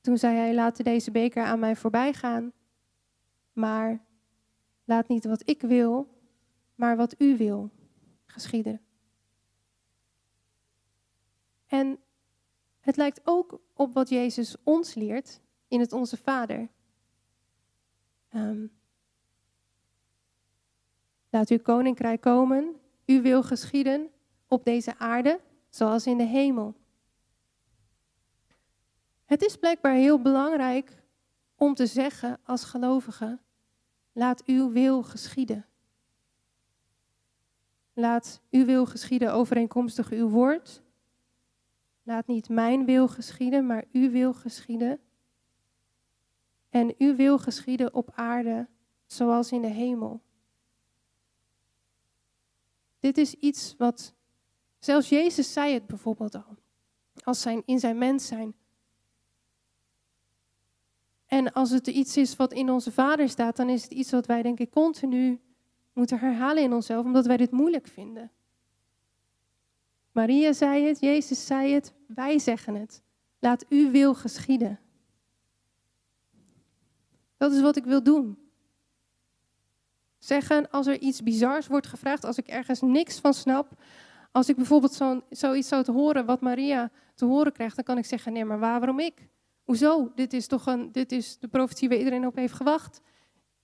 Toen 0.00 0.18
zei 0.18 0.36
hij: 0.36 0.54
Laat 0.54 0.84
deze 0.84 1.10
beker 1.10 1.44
aan 1.44 1.58
mij 1.58 1.76
voorbij 1.76 2.12
gaan, 2.12 2.52
maar 3.52 4.04
laat 4.84 5.08
niet 5.08 5.24
wat 5.24 5.48
ik 5.48 5.60
wil, 5.60 6.08
maar 6.74 6.96
wat 6.96 7.14
u 7.18 7.36
wil 7.36 7.70
geschieden. 8.26 8.80
En 11.66 11.98
het 12.86 12.96
lijkt 12.96 13.20
ook 13.24 13.60
op 13.74 13.94
wat 13.94 14.08
Jezus 14.08 14.56
ons 14.62 14.94
leert 14.94 15.40
in 15.68 15.80
het 15.80 15.92
Onze 15.92 16.16
Vader. 16.16 16.68
Um, 18.34 18.72
laat 21.30 21.48
uw 21.48 21.58
koninkrijk 21.58 22.20
komen, 22.20 22.76
uw 23.06 23.22
wil 23.22 23.42
geschieden 23.42 24.10
op 24.48 24.64
deze 24.64 24.98
aarde 24.98 25.40
zoals 25.68 26.06
in 26.06 26.18
de 26.18 26.24
hemel. 26.24 26.74
Het 29.24 29.42
is 29.42 29.56
blijkbaar 29.56 29.94
heel 29.94 30.22
belangrijk 30.22 31.02
om 31.56 31.74
te 31.74 31.86
zeggen 31.86 32.38
als 32.44 32.64
gelovige, 32.64 33.38
laat 34.12 34.44
uw 34.44 34.70
wil 34.70 35.02
geschieden. 35.02 35.66
Laat 37.92 38.40
uw 38.50 38.64
wil 38.64 38.86
geschieden 38.86 39.32
overeenkomstig 39.32 40.10
uw 40.10 40.28
woord. 40.28 40.84
Laat 42.06 42.26
niet 42.26 42.48
mijn 42.48 42.84
wil 42.84 43.08
geschieden, 43.08 43.66
maar 43.66 43.84
uw 43.92 44.10
wil 44.10 44.34
geschieden. 44.34 45.00
En 46.68 46.94
uw 46.98 47.16
wil 47.16 47.38
geschieden 47.38 47.94
op 47.94 48.10
aarde 48.14 48.68
zoals 49.06 49.52
in 49.52 49.60
de 49.60 49.68
hemel. 49.68 50.20
Dit 52.98 53.18
is 53.18 53.34
iets 53.34 53.74
wat, 53.78 54.14
zelfs 54.78 55.08
Jezus 55.08 55.52
zei 55.52 55.74
het 55.74 55.86
bijvoorbeeld 55.86 56.34
al, 56.34 56.56
als 57.24 57.40
zijn, 57.40 57.62
in 57.64 57.78
zijn 57.78 57.98
mens 57.98 58.26
zijn. 58.26 58.54
En 61.26 61.52
als 61.52 61.70
het 61.70 61.86
iets 61.86 62.16
is 62.16 62.36
wat 62.36 62.52
in 62.52 62.70
onze 62.70 62.92
Vader 62.92 63.28
staat, 63.28 63.56
dan 63.56 63.68
is 63.68 63.82
het 63.82 63.92
iets 63.92 64.10
wat 64.10 64.26
wij 64.26 64.42
denk 64.42 64.58
ik 64.58 64.70
continu 64.70 65.40
moeten 65.92 66.18
herhalen 66.18 66.62
in 66.62 66.72
onszelf, 66.72 67.04
omdat 67.04 67.26
wij 67.26 67.36
dit 67.36 67.50
moeilijk 67.50 67.86
vinden. 67.86 68.30
Maria 70.12 70.52
zei 70.52 70.84
het, 70.86 71.00
Jezus 71.00 71.46
zei 71.46 71.72
het, 71.72 71.94
wij 72.06 72.38
zeggen 72.38 72.74
het. 72.74 73.02
Laat 73.38 73.66
uw 73.68 73.90
wil 73.90 74.14
geschieden. 74.14 74.80
Dat 77.36 77.52
is 77.52 77.60
wat 77.60 77.76
ik 77.76 77.84
wil 77.84 78.02
doen. 78.02 78.38
Zeggen 80.18 80.70
als 80.70 80.86
er 80.86 80.98
iets 80.98 81.22
bizars 81.22 81.66
wordt 81.66 81.86
gevraagd, 81.86 82.24
als 82.24 82.38
ik 82.38 82.46
ergens 82.46 82.80
niks 82.80 83.18
van 83.18 83.34
snap. 83.34 83.82
Als 84.32 84.48
ik 84.48 84.56
bijvoorbeeld 84.56 84.92
zo, 84.92 85.22
zoiets 85.30 85.68
zou 85.68 85.84
te 85.84 85.92
horen 85.92 86.26
wat 86.26 86.40
Maria 86.40 86.90
te 87.14 87.24
horen 87.24 87.52
krijgt, 87.52 87.76
dan 87.76 87.84
kan 87.84 87.98
ik 87.98 88.04
zeggen: 88.04 88.32
nee, 88.32 88.44
maar 88.44 88.58
waarom 88.58 88.98
ik? 88.98 89.28
Hoezo? 89.64 90.12
Dit 90.14 90.32
is 90.32 90.46
toch 90.46 90.66
een, 90.66 90.92
dit 90.92 91.12
is 91.12 91.38
de 91.38 91.48
profetie 91.48 91.88
waar 91.88 91.98
iedereen 91.98 92.26
op 92.26 92.36
heeft 92.36 92.54
gewacht. 92.54 93.00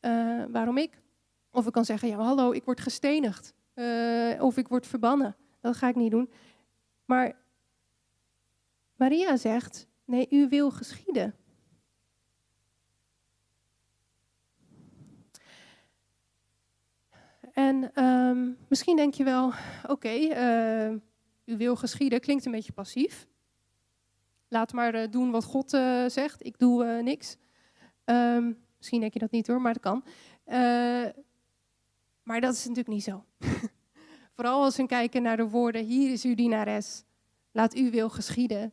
Uh, 0.00 0.44
waarom 0.50 0.78
ik? 0.78 1.02
Of 1.50 1.66
ik 1.66 1.72
kan 1.72 1.84
zeggen: 1.84 2.08
ja, 2.08 2.16
hallo, 2.16 2.52
ik 2.52 2.64
word 2.64 2.80
gestenigd. 2.80 3.54
Uh, 3.74 4.42
of 4.42 4.56
ik 4.56 4.68
word 4.68 4.86
verbannen. 4.86 5.36
Dat 5.60 5.76
ga 5.76 5.88
ik 5.88 5.96
niet 5.96 6.10
doen. 6.10 6.30
Maar 7.04 7.36
Maria 9.02 9.36
zegt: 9.36 9.88
nee, 10.04 10.26
u 10.30 10.48
wil 10.48 10.70
geschieden. 10.70 11.34
En 17.52 18.04
um, 18.04 18.56
misschien 18.68 18.96
denk 18.96 19.14
je 19.14 19.24
wel, 19.24 19.52
oké, 19.86 20.08
uh, 20.08 20.90
u 21.44 21.56
wil 21.56 21.76
geschieden, 21.76 22.20
klinkt 22.20 22.44
een 22.44 22.52
beetje 22.52 22.72
passief. 22.72 23.26
Laat 24.48 24.72
maar 24.72 24.94
uh, 24.94 25.10
doen 25.10 25.30
wat 25.30 25.44
God 25.44 25.72
uh, 25.72 26.08
zegt, 26.08 26.46
ik 26.46 26.58
doe 26.58 27.02
niks. 27.02 27.36
Um, 28.04 28.64
misschien 28.76 29.00
denk 29.00 29.12
je 29.12 29.18
dat 29.18 29.30
niet 29.30 29.46
hoor, 29.46 29.60
maar 29.60 29.72
dat 29.72 29.82
kan. 29.82 30.04
maar 32.22 32.40
dat 32.40 32.52
is 32.52 32.60
natuurlijk 32.60 32.88
niet 32.88 33.04
zo. 33.04 33.24
Vooral 34.36 34.62
als 34.62 34.76
we 34.76 34.86
kijken 34.86 35.22
naar 35.22 35.36
de 35.36 35.48
woorden, 35.48 35.84
hier 35.84 36.12
is 36.12 36.24
uw 36.24 36.34
dienares, 36.34 37.04
laat 37.52 37.74
uw 37.74 37.90
wil 37.90 38.08
geschieden. 38.08 38.72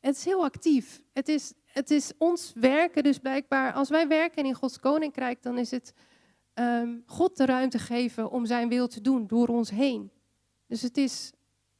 Het 0.00 0.16
is 0.16 0.24
heel 0.24 0.44
actief. 0.44 1.02
Het 1.12 1.28
is, 1.28 1.52
het 1.64 1.90
is 1.90 2.12
ons 2.18 2.52
werken, 2.54 3.02
dus 3.02 3.18
blijkbaar, 3.18 3.72
als 3.72 3.88
wij 3.88 4.08
werken 4.08 4.44
in 4.44 4.54
Gods 4.54 4.80
koninkrijk, 4.80 5.42
dan 5.42 5.58
is 5.58 5.70
het 5.70 5.92
um, 6.54 7.02
God 7.06 7.36
de 7.36 7.44
ruimte 7.44 7.78
geven 7.78 8.30
om 8.30 8.46
zijn 8.46 8.68
wil 8.68 8.88
te 8.88 9.00
doen 9.00 9.26
door 9.26 9.48
ons 9.48 9.70
heen. 9.70 10.10
Dus 10.66 10.82
het 10.82 10.96
is, 10.96 11.32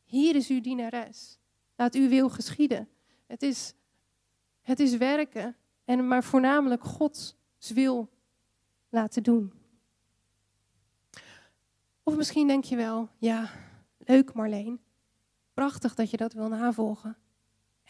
hier 0.04 0.34
is 0.34 0.48
uw 0.48 0.60
dienares. 0.60 1.38
Laat 1.76 1.94
uw 1.94 2.08
wil 2.08 2.28
geschieden. 2.28 2.88
Het 3.26 3.42
is, 3.42 3.74
het 4.62 4.80
is 4.80 4.96
werken, 4.96 5.56
en 5.84 6.08
maar 6.08 6.24
voornamelijk 6.24 6.84
Gods 6.84 7.36
wil 7.74 8.08
laten 8.88 9.22
doen. 9.22 9.52
Of 12.02 12.16
misschien 12.16 12.46
denk 12.46 12.64
je 12.64 12.76
wel, 12.76 13.08
ja, 13.18 13.50
leuk 13.98 14.32
Marleen. 14.32 14.80
Prachtig 15.54 15.94
dat 15.94 16.10
je 16.10 16.16
dat 16.16 16.32
wil 16.32 16.48
navolgen. 16.48 17.16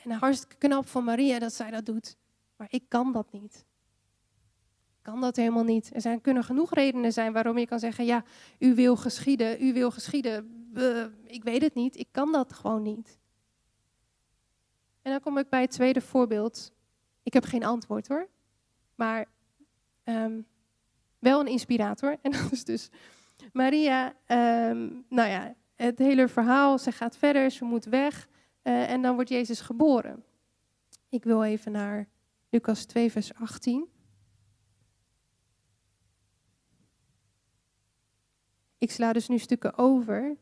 En 0.05 0.11
hartstikke 0.11 0.57
knap 0.57 0.87
van 0.89 1.05
Maria 1.05 1.39
dat 1.39 1.53
zij 1.53 1.71
dat 1.71 1.87
doet. 1.87 2.17
Maar 2.57 2.69
ik 2.71 2.83
kan 2.89 3.13
dat 3.13 3.33
niet 3.33 3.65
kan 5.07 5.21
dat 5.21 5.37
helemaal 5.37 5.65
niet. 5.65 5.95
Er 5.95 6.01
zijn, 6.01 6.21
kunnen 6.21 6.45
genoeg 6.45 6.75
redenen 6.75 7.13
zijn 7.13 7.33
waarom 7.33 7.59
je 7.59 7.67
kan 7.67 7.79
zeggen, 7.79 8.05
ja, 8.05 8.25
u 8.59 8.75
wil 8.75 8.97
geschieden, 8.97 9.63
u 9.63 9.73
wil 9.73 9.91
geschieden. 9.91 10.71
ik 11.27 11.45
weet 11.45 11.63
het 11.63 11.75
niet, 11.75 11.97
ik 11.97 12.09
kan 12.11 12.33
dat 12.33 12.53
gewoon 12.53 12.83
niet. 12.83 13.19
En 15.03 15.11
dan 15.11 15.21
kom 15.21 15.39
ik 15.39 15.49
bij 15.49 15.61
het 15.61 15.71
tweede 15.71 16.01
voorbeeld. 16.01 16.73
Ik 17.23 17.33
heb 17.33 17.45
geen 17.45 17.65
antwoord 17.65 18.09
hoor, 18.09 18.29
maar 18.95 19.27
ehm, 20.05 20.41
wel 21.19 21.41
een 21.41 21.47
inspirator. 21.47 22.17
En 22.23 22.31
dat 22.31 22.53
is 22.53 22.65
dus 22.65 22.89
Maria, 23.53 24.15
ehm, 24.25 24.89
nou 25.09 25.29
ja, 25.29 25.55
het 25.75 25.99
hele 25.99 26.29
verhaal, 26.29 26.79
ze 26.79 26.93
gaat 26.93 27.17
verder, 27.17 27.51
ze 27.51 27.65
moet 27.65 27.85
weg 27.85 28.29
uh, 28.67 28.91
en 28.91 29.03
dan 29.03 29.15
wordt 29.15 29.31
Jezus 29.31 29.61
geboren. 29.61 30.25
Ik 31.09 31.25
wil 31.25 31.45
even 31.45 31.73
naar 31.73 32.09
Lucas 32.49 32.85
2, 32.85 33.11
vers 33.11 33.35
18. 33.35 33.89
Ik 38.79 38.91
sla 38.91 39.13
dus 39.13 39.29
nu 39.29 39.39
stukken 39.39 39.79
over, 39.79 40.37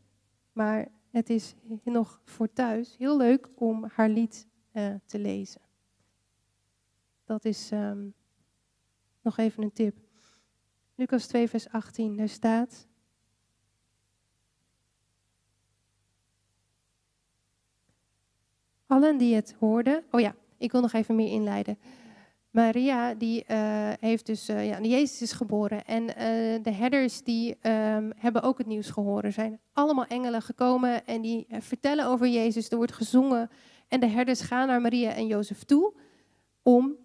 maar 0.53 0.89
het 1.11 1.31
is 1.31 1.55
nog 1.83 2.21
voor 2.25 2.53
thuis 2.53 2.97
heel 2.97 3.17
leuk 3.17 3.49
om 3.55 3.85
haar 3.93 4.09
lied 4.09 4.47
uh, 4.73 4.95
te 5.05 5.19
lezen. 5.19 5.61
Dat 7.25 7.45
is 7.45 7.71
um, 7.71 8.15
nog 9.21 9.37
even 9.37 9.63
een 9.63 9.73
tip. 9.73 9.97
Lucas 10.95 11.27
2, 11.27 11.49
vers 11.49 11.69
18, 11.69 12.17
daar 12.17 12.29
staat. 12.29 12.87
Allen 18.87 19.17
die 19.17 19.35
het 19.35 19.55
hoorden. 19.59 20.05
Oh 20.11 20.21
ja, 20.21 20.35
ik 20.59 20.73
wil 20.73 20.81
nog 20.81 20.93
even 20.93 21.15
meer 21.15 21.33
inleiden. 21.33 21.79
Maria, 22.51 23.15
die 23.15 23.45
uh, 23.49 23.91
heeft 24.01 24.27
dus, 24.27 24.49
uh, 24.49 24.67
ja, 24.67 24.81
Jezus 24.81 25.23
is 25.23 25.33
geboren. 25.33 25.85
En 25.85 26.03
uh, 26.03 26.15
de 26.63 26.71
herders, 26.71 27.23
die 27.23 27.51
um, 27.51 28.13
hebben 28.17 28.43
ook 28.43 28.59
het 28.59 28.67
nieuws 28.67 28.91
gehoord. 28.91 29.25
Er 29.25 29.33
zijn 29.33 29.61
allemaal 29.73 30.07
engelen 30.07 30.43
gekomen 30.43 31.07
en 31.07 31.21
die 31.21 31.47
vertellen 31.51 32.07
over 32.07 32.27
Jezus. 32.27 32.71
Er 32.71 32.77
wordt 32.77 32.93
gezongen. 32.93 33.51
En 33.89 34.01
de 34.01 34.07
herders 34.07 34.41
gaan 34.41 34.67
naar 34.67 34.81
Maria 34.81 35.13
en 35.13 35.27
Jozef 35.27 35.63
toe 35.63 35.95
om 36.63 36.97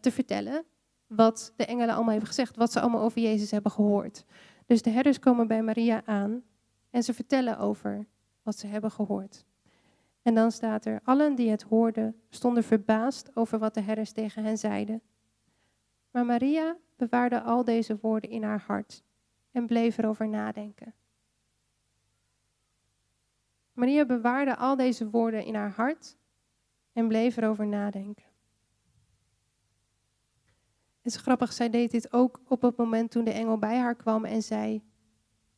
te 0.00 0.10
vertellen 0.10 0.64
wat 1.06 1.52
de 1.56 1.64
engelen 1.64 1.94
allemaal 1.94 2.10
hebben 2.10 2.28
gezegd. 2.28 2.56
Wat 2.56 2.72
ze 2.72 2.80
allemaal 2.80 3.02
over 3.02 3.20
Jezus 3.20 3.50
hebben 3.50 3.72
gehoord. 3.72 4.24
Dus 4.66 4.82
de 4.82 4.90
herders 4.90 5.18
komen 5.18 5.46
bij 5.46 5.62
Maria 5.62 6.02
aan 6.04 6.42
en 6.90 7.02
ze 7.02 7.14
vertellen 7.14 7.58
over 7.58 8.06
wat 8.42 8.58
ze 8.58 8.66
hebben 8.66 8.90
gehoord. 8.90 9.44
En 10.26 10.34
dan 10.34 10.50
staat 10.50 10.84
er, 10.84 11.00
allen 11.04 11.34
die 11.34 11.50
het 11.50 11.62
hoorden 11.62 12.20
stonden 12.28 12.64
verbaasd 12.64 13.36
over 13.36 13.58
wat 13.58 13.74
de 13.74 13.80
herders 13.80 14.12
tegen 14.12 14.44
hen 14.44 14.58
zeiden. 14.58 15.02
Maar 16.10 16.24
Maria 16.24 16.76
bewaarde 16.96 17.42
al 17.42 17.64
deze 17.64 17.98
woorden 18.00 18.30
in 18.30 18.42
haar 18.42 18.60
hart 18.66 19.02
en 19.50 19.66
bleef 19.66 19.98
erover 19.98 20.28
nadenken. 20.28 20.94
Maria 23.72 24.04
bewaarde 24.04 24.56
al 24.56 24.76
deze 24.76 25.10
woorden 25.10 25.44
in 25.44 25.54
haar 25.54 25.70
hart 25.70 26.16
en 26.92 27.08
bleef 27.08 27.36
erover 27.36 27.66
nadenken. 27.66 28.26
Het 30.96 31.14
is 31.14 31.16
grappig, 31.16 31.52
zij 31.52 31.70
deed 31.70 31.90
dit 31.90 32.12
ook 32.12 32.40
op 32.48 32.62
het 32.62 32.76
moment 32.76 33.10
toen 33.10 33.24
de 33.24 33.32
engel 33.32 33.58
bij 33.58 33.78
haar 33.78 33.96
kwam 33.96 34.24
en 34.24 34.42
zij 34.42 34.82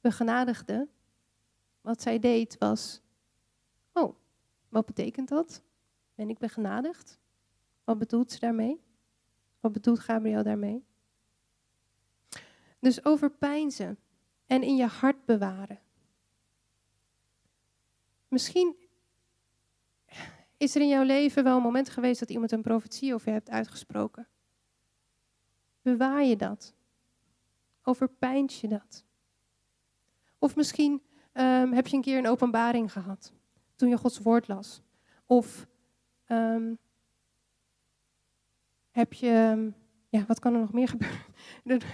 begenadigde. 0.01 0.89
Wat 1.81 2.03
zij 2.03 2.19
deed 2.19 2.59
was 2.59 3.03
wat 4.69 4.87
betekent 4.87 5.29
dat? 5.29 5.63
Ben 6.15 6.29
ik 6.29 6.39
begenadigd? 6.39 7.19
Wat 7.85 7.99
bedoelt 7.99 8.33
ze 8.33 8.39
daarmee? 8.39 8.81
Wat 9.61 9.73
bedoelt 9.73 9.99
Gabriel 9.99 10.43
daarmee? 10.43 10.85
Dus 12.79 13.05
overpijnzen 13.05 13.99
en 14.47 14.63
in 14.63 14.77
je 14.77 14.87
hart 14.87 15.25
bewaren. 15.25 15.81
Misschien 18.29 18.77
is 20.57 20.75
er 20.75 20.81
in 20.81 20.89
jouw 20.89 21.03
leven 21.03 21.45
wel 21.45 21.57
een 21.57 21.63
moment 21.63 21.91
geweest 21.91 22.21
dat 22.21 22.31
iemand 22.31 22.53
een 22.53 22.63
profetie 22.63 23.15
over 23.15 23.29
je 23.29 23.35
hebt 23.35 23.51
uitgesproken. 23.51 24.29
Bewaar 25.83 26.25
je 26.25 26.37
dat? 26.37 26.75
Overpijns 27.83 28.61
je 28.61 28.69
dat? 28.69 29.05
Of 30.39 30.57
misschien 30.57 31.03
um, 31.33 31.73
heb 31.73 31.87
je 31.87 31.97
een 31.97 32.03
keer 32.03 32.19
een 32.19 32.29
openbaring 32.29 32.93
gehad 32.93 33.33
toen 33.79 33.89
je 33.89 33.97
Gods 33.97 34.19
woord 34.19 34.49
las. 34.49 34.83
Of 35.27 35.67
um, 36.29 36.79
heb 38.91 39.13
je, 39.13 39.31
ehm, 39.31 39.71
ja, 40.09 40.25
wat 40.27 40.39
kan 40.39 40.55
er 40.55 40.61
nog 40.61 40.73
meer 40.73 40.89
gebeuren? 40.89 41.25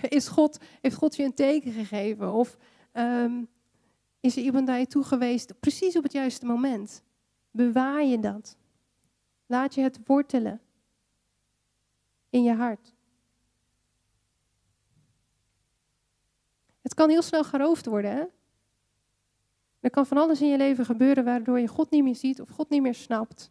Is 0.09 0.29
God, 0.29 0.59
heeft 0.81 0.97
God 0.97 1.17
je 1.17 1.23
een 1.23 1.35
teken 1.35 1.73
gegeven? 1.73 2.33
Of 2.33 2.57
um, 2.93 3.49
is 4.21 4.37
er 4.37 4.43
iemand 4.43 4.67
naar 4.67 4.79
je 4.79 4.87
toe 4.87 5.05
geweest, 5.05 5.61
precies 5.61 5.97
op 5.97 6.03
het 6.03 6.13
juiste 6.13 6.47
moment? 6.47 7.03
Bewaar 7.51 8.05
je 8.05 8.19
dat. 8.19 8.57
Laat 9.47 9.75
je 9.75 9.81
het 9.81 10.01
wortelen 10.05 10.61
in 12.31 12.43
je 12.43 12.55
hart. 12.55 12.95
Het 16.81 16.95
kan 16.95 17.09
heel 17.09 17.23
snel 17.23 17.45
geroofd 17.45 17.87
worden. 17.87 18.11
Hè? 18.11 18.25
Er 19.85 19.91
kan 19.91 20.07
van 20.07 20.17
alles 20.17 20.41
in 20.41 20.49
je 20.49 20.57
leven 20.57 20.85
gebeuren 20.85 21.25
waardoor 21.25 21.61
je 21.61 21.67
God 21.67 21.91
niet 21.91 22.03
meer 22.03 22.15
ziet 22.15 22.41
of 22.41 22.49
God 22.49 22.71
niet 22.71 22.83
meer 22.83 22.95
snapt. 22.95 23.51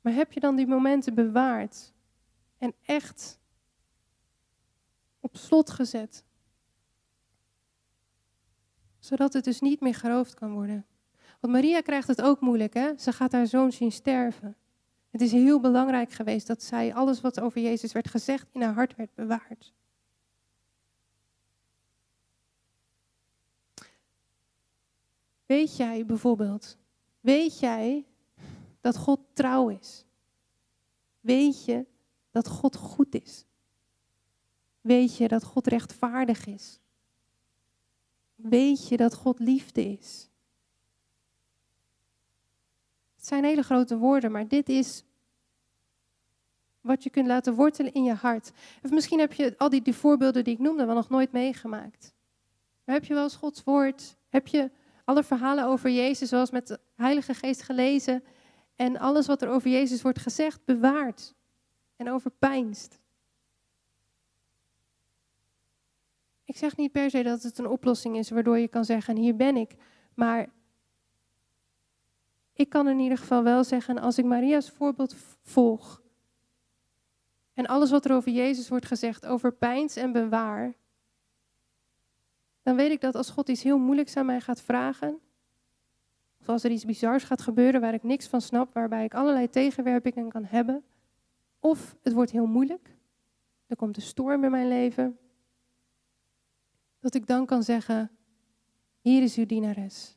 Maar 0.00 0.12
heb 0.12 0.32
je 0.32 0.40
dan 0.40 0.56
die 0.56 0.66
momenten 0.66 1.14
bewaard 1.14 1.92
en 2.58 2.74
echt 2.82 3.38
op 5.20 5.36
slot 5.36 5.70
gezet? 5.70 6.24
Zodat 8.98 9.32
het 9.32 9.44
dus 9.44 9.60
niet 9.60 9.80
meer 9.80 9.94
geroofd 9.94 10.34
kan 10.34 10.52
worden. 10.52 10.86
Want 11.40 11.52
Maria 11.52 11.80
krijgt 11.80 12.08
het 12.08 12.22
ook 12.22 12.40
moeilijk, 12.40 12.74
hè? 12.74 12.98
Ze 12.98 13.12
gaat 13.12 13.32
haar 13.32 13.46
zoon 13.46 13.72
zien 13.72 13.92
sterven. 13.92 14.56
Het 15.10 15.20
is 15.20 15.32
heel 15.32 15.60
belangrijk 15.60 16.12
geweest 16.12 16.46
dat 16.46 16.62
zij 16.62 16.94
alles 16.94 17.20
wat 17.20 17.40
over 17.40 17.60
Jezus 17.60 17.92
werd 17.92 18.08
gezegd 18.08 18.48
in 18.52 18.62
haar 18.62 18.74
hart 18.74 18.96
werd 18.96 19.14
bewaard. 19.14 19.74
Weet 25.46 25.76
jij 25.76 26.06
bijvoorbeeld, 26.06 26.76
weet 27.20 27.58
jij 27.58 28.04
dat 28.80 28.96
God 28.96 29.20
trouw 29.32 29.68
is? 29.68 30.04
Weet 31.20 31.64
je 31.64 31.86
dat 32.30 32.48
God 32.48 32.76
goed 32.76 33.14
is? 33.14 33.44
Weet 34.80 35.16
je 35.16 35.28
dat 35.28 35.44
God 35.44 35.66
rechtvaardig 35.66 36.46
is? 36.46 36.80
Weet 38.34 38.88
je 38.88 38.96
dat 38.96 39.14
God 39.14 39.38
liefde 39.38 39.84
is? 39.84 40.28
Het 43.16 43.26
zijn 43.26 43.44
hele 43.44 43.62
grote 43.62 43.98
woorden, 43.98 44.32
maar 44.32 44.48
dit 44.48 44.68
is 44.68 45.04
wat 46.80 47.02
je 47.02 47.10
kunt 47.10 47.26
laten 47.26 47.54
wortelen 47.54 47.92
in 47.92 48.04
je 48.04 48.14
hart. 48.14 48.52
Of 48.82 48.90
misschien 48.90 49.18
heb 49.18 49.32
je 49.32 49.54
al 49.58 49.68
die, 49.68 49.82
die 49.82 49.94
voorbeelden 49.94 50.44
die 50.44 50.54
ik 50.54 50.60
noemde 50.60 50.84
wel 50.84 50.94
nog 50.94 51.08
nooit 51.08 51.32
meegemaakt. 51.32 52.14
Maar 52.84 52.94
heb 52.94 53.04
je 53.04 53.14
wel 53.14 53.22
eens 53.22 53.36
Gods 53.36 53.64
woord? 53.64 54.16
Heb 54.28 54.46
je 54.46 54.70
alle 55.06 55.24
verhalen 55.24 55.64
over 55.64 55.90
Jezus, 55.90 56.28
zoals 56.28 56.50
met 56.50 56.66
de 56.66 56.80
Heilige 56.94 57.34
Geest 57.34 57.62
gelezen, 57.62 58.24
en 58.76 58.98
alles 58.98 59.26
wat 59.26 59.42
er 59.42 59.48
over 59.48 59.70
Jezus 59.70 60.02
wordt 60.02 60.18
gezegd, 60.18 60.64
bewaard 60.64 61.34
en 61.96 62.10
overpijnst. 62.10 63.00
Ik 66.44 66.56
zeg 66.56 66.76
niet 66.76 66.92
per 66.92 67.10
se 67.10 67.22
dat 67.22 67.42
het 67.42 67.58
een 67.58 67.68
oplossing 67.68 68.16
is 68.16 68.30
waardoor 68.30 68.58
je 68.58 68.68
kan 68.68 68.84
zeggen, 68.84 69.16
hier 69.16 69.36
ben 69.36 69.56
ik. 69.56 69.74
Maar 70.14 70.48
ik 72.52 72.68
kan 72.68 72.88
in 72.88 72.98
ieder 72.98 73.18
geval 73.18 73.42
wel 73.42 73.64
zeggen, 73.64 73.98
als 73.98 74.18
ik 74.18 74.24
Maria's 74.24 74.70
voorbeeld 74.70 75.14
volg, 75.42 76.02
en 77.54 77.66
alles 77.66 77.90
wat 77.90 78.04
er 78.04 78.14
over 78.14 78.32
Jezus 78.32 78.68
wordt 78.68 78.86
gezegd, 78.86 79.26
overpijns 79.26 79.96
en 79.96 80.12
bewaar, 80.12 80.74
dan 82.66 82.76
weet 82.76 82.90
ik 82.90 83.00
dat 83.00 83.14
als 83.14 83.30
God 83.30 83.48
iets 83.48 83.62
heel 83.62 83.78
moeilijks 83.78 84.16
aan 84.16 84.26
mij 84.26 84.40
gaat 84.40 84.60
vragen, 84.60 85.20
of 86.40 86.48
als 86.48 86.64
er 86.64 86.70
iets 86.70 86.84
bizars 86.84 87.24
gaat 87.24 87.42
gebeuren 87.42 87.80
waar 87.80 87.94
ik 87.94 88.02
niks 88.02 88.26
van 88.26 88.40
snap, 88.40 88.74
waarbij 88.74 89.04
ik 89.04 89.14
allerlei 89.14 89.48
tegenwerpingen 89.50 90.28
kan 90.28 90.44
hebben, 90.44 90.84
of 91.58 91.96
het 92.02 92.12
wordt 92.12 92.30
heel 92.30 92.46
moeilijk, 92.46 92.96
er 93.66 93.76
komt 93.76 93.96
een 93.96 94.02
storm 94.02 94.44
in 94.44 94.50
mijn 94.50 94.68
leven, 94.68 95.18
dat 97.00 97.14
ik 97.14 97.26
dan 97.26 97.46
kan 97.46 97.62
zeggen, 97.62 98.10
hier 99.00 99.22
is 99.22 99.36
uw 99.36 99.46
dienares. 99.46 100.16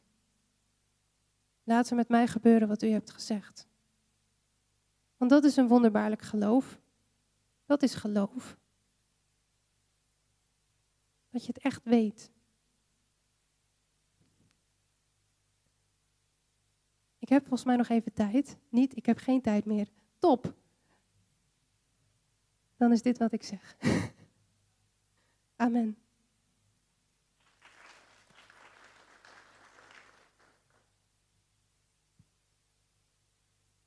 Laat 1.64 1.90
er 1.90 1.96
met 1.96 2.10
mij 2.10 2.28
gebeuren 2.28 2.68
wat 2.68 2.82
u 2.82 2.88
hebt 2.88 3.12
gezegd. 3.12 3.68
Want 5.18 5.32
dat 5.32 5.44
is 5.44 5.56
een 5.56 5.68
wonderbaarlijk 5.68 6.22
geloof. 6.22 6.80
Dat 7.66 7.84
is 7.84 7.94
geloof. 7.94 8.58
Dat 11.30 11.46
je 11.46 11.52
het 11.54 11.64
echt 11.64 11.84
weet. 11.84 12.38
Ik 17.30 17.36
heb 17.36 17.44
volgens 17.44 17.64
mij 17.64 17.76
nog 17.76 17.90
even 17.90 18.14
tijd. 18.14 18.58
Niet, 18.70 18.98
ik 18.98 19.06
heb 19.06 19.18
geen 19.18 19.42
tijd 19.42 19.66
meer. 19.66 19.88
Top. 20.20 20.54
Dan 22.78 22.92
is 22.92 23.02
dit 23.02 23.18
wat 23.18 23.32
ik 23.32 23.44
zeg. 23.44 23.76
Amen. 25.56 25.98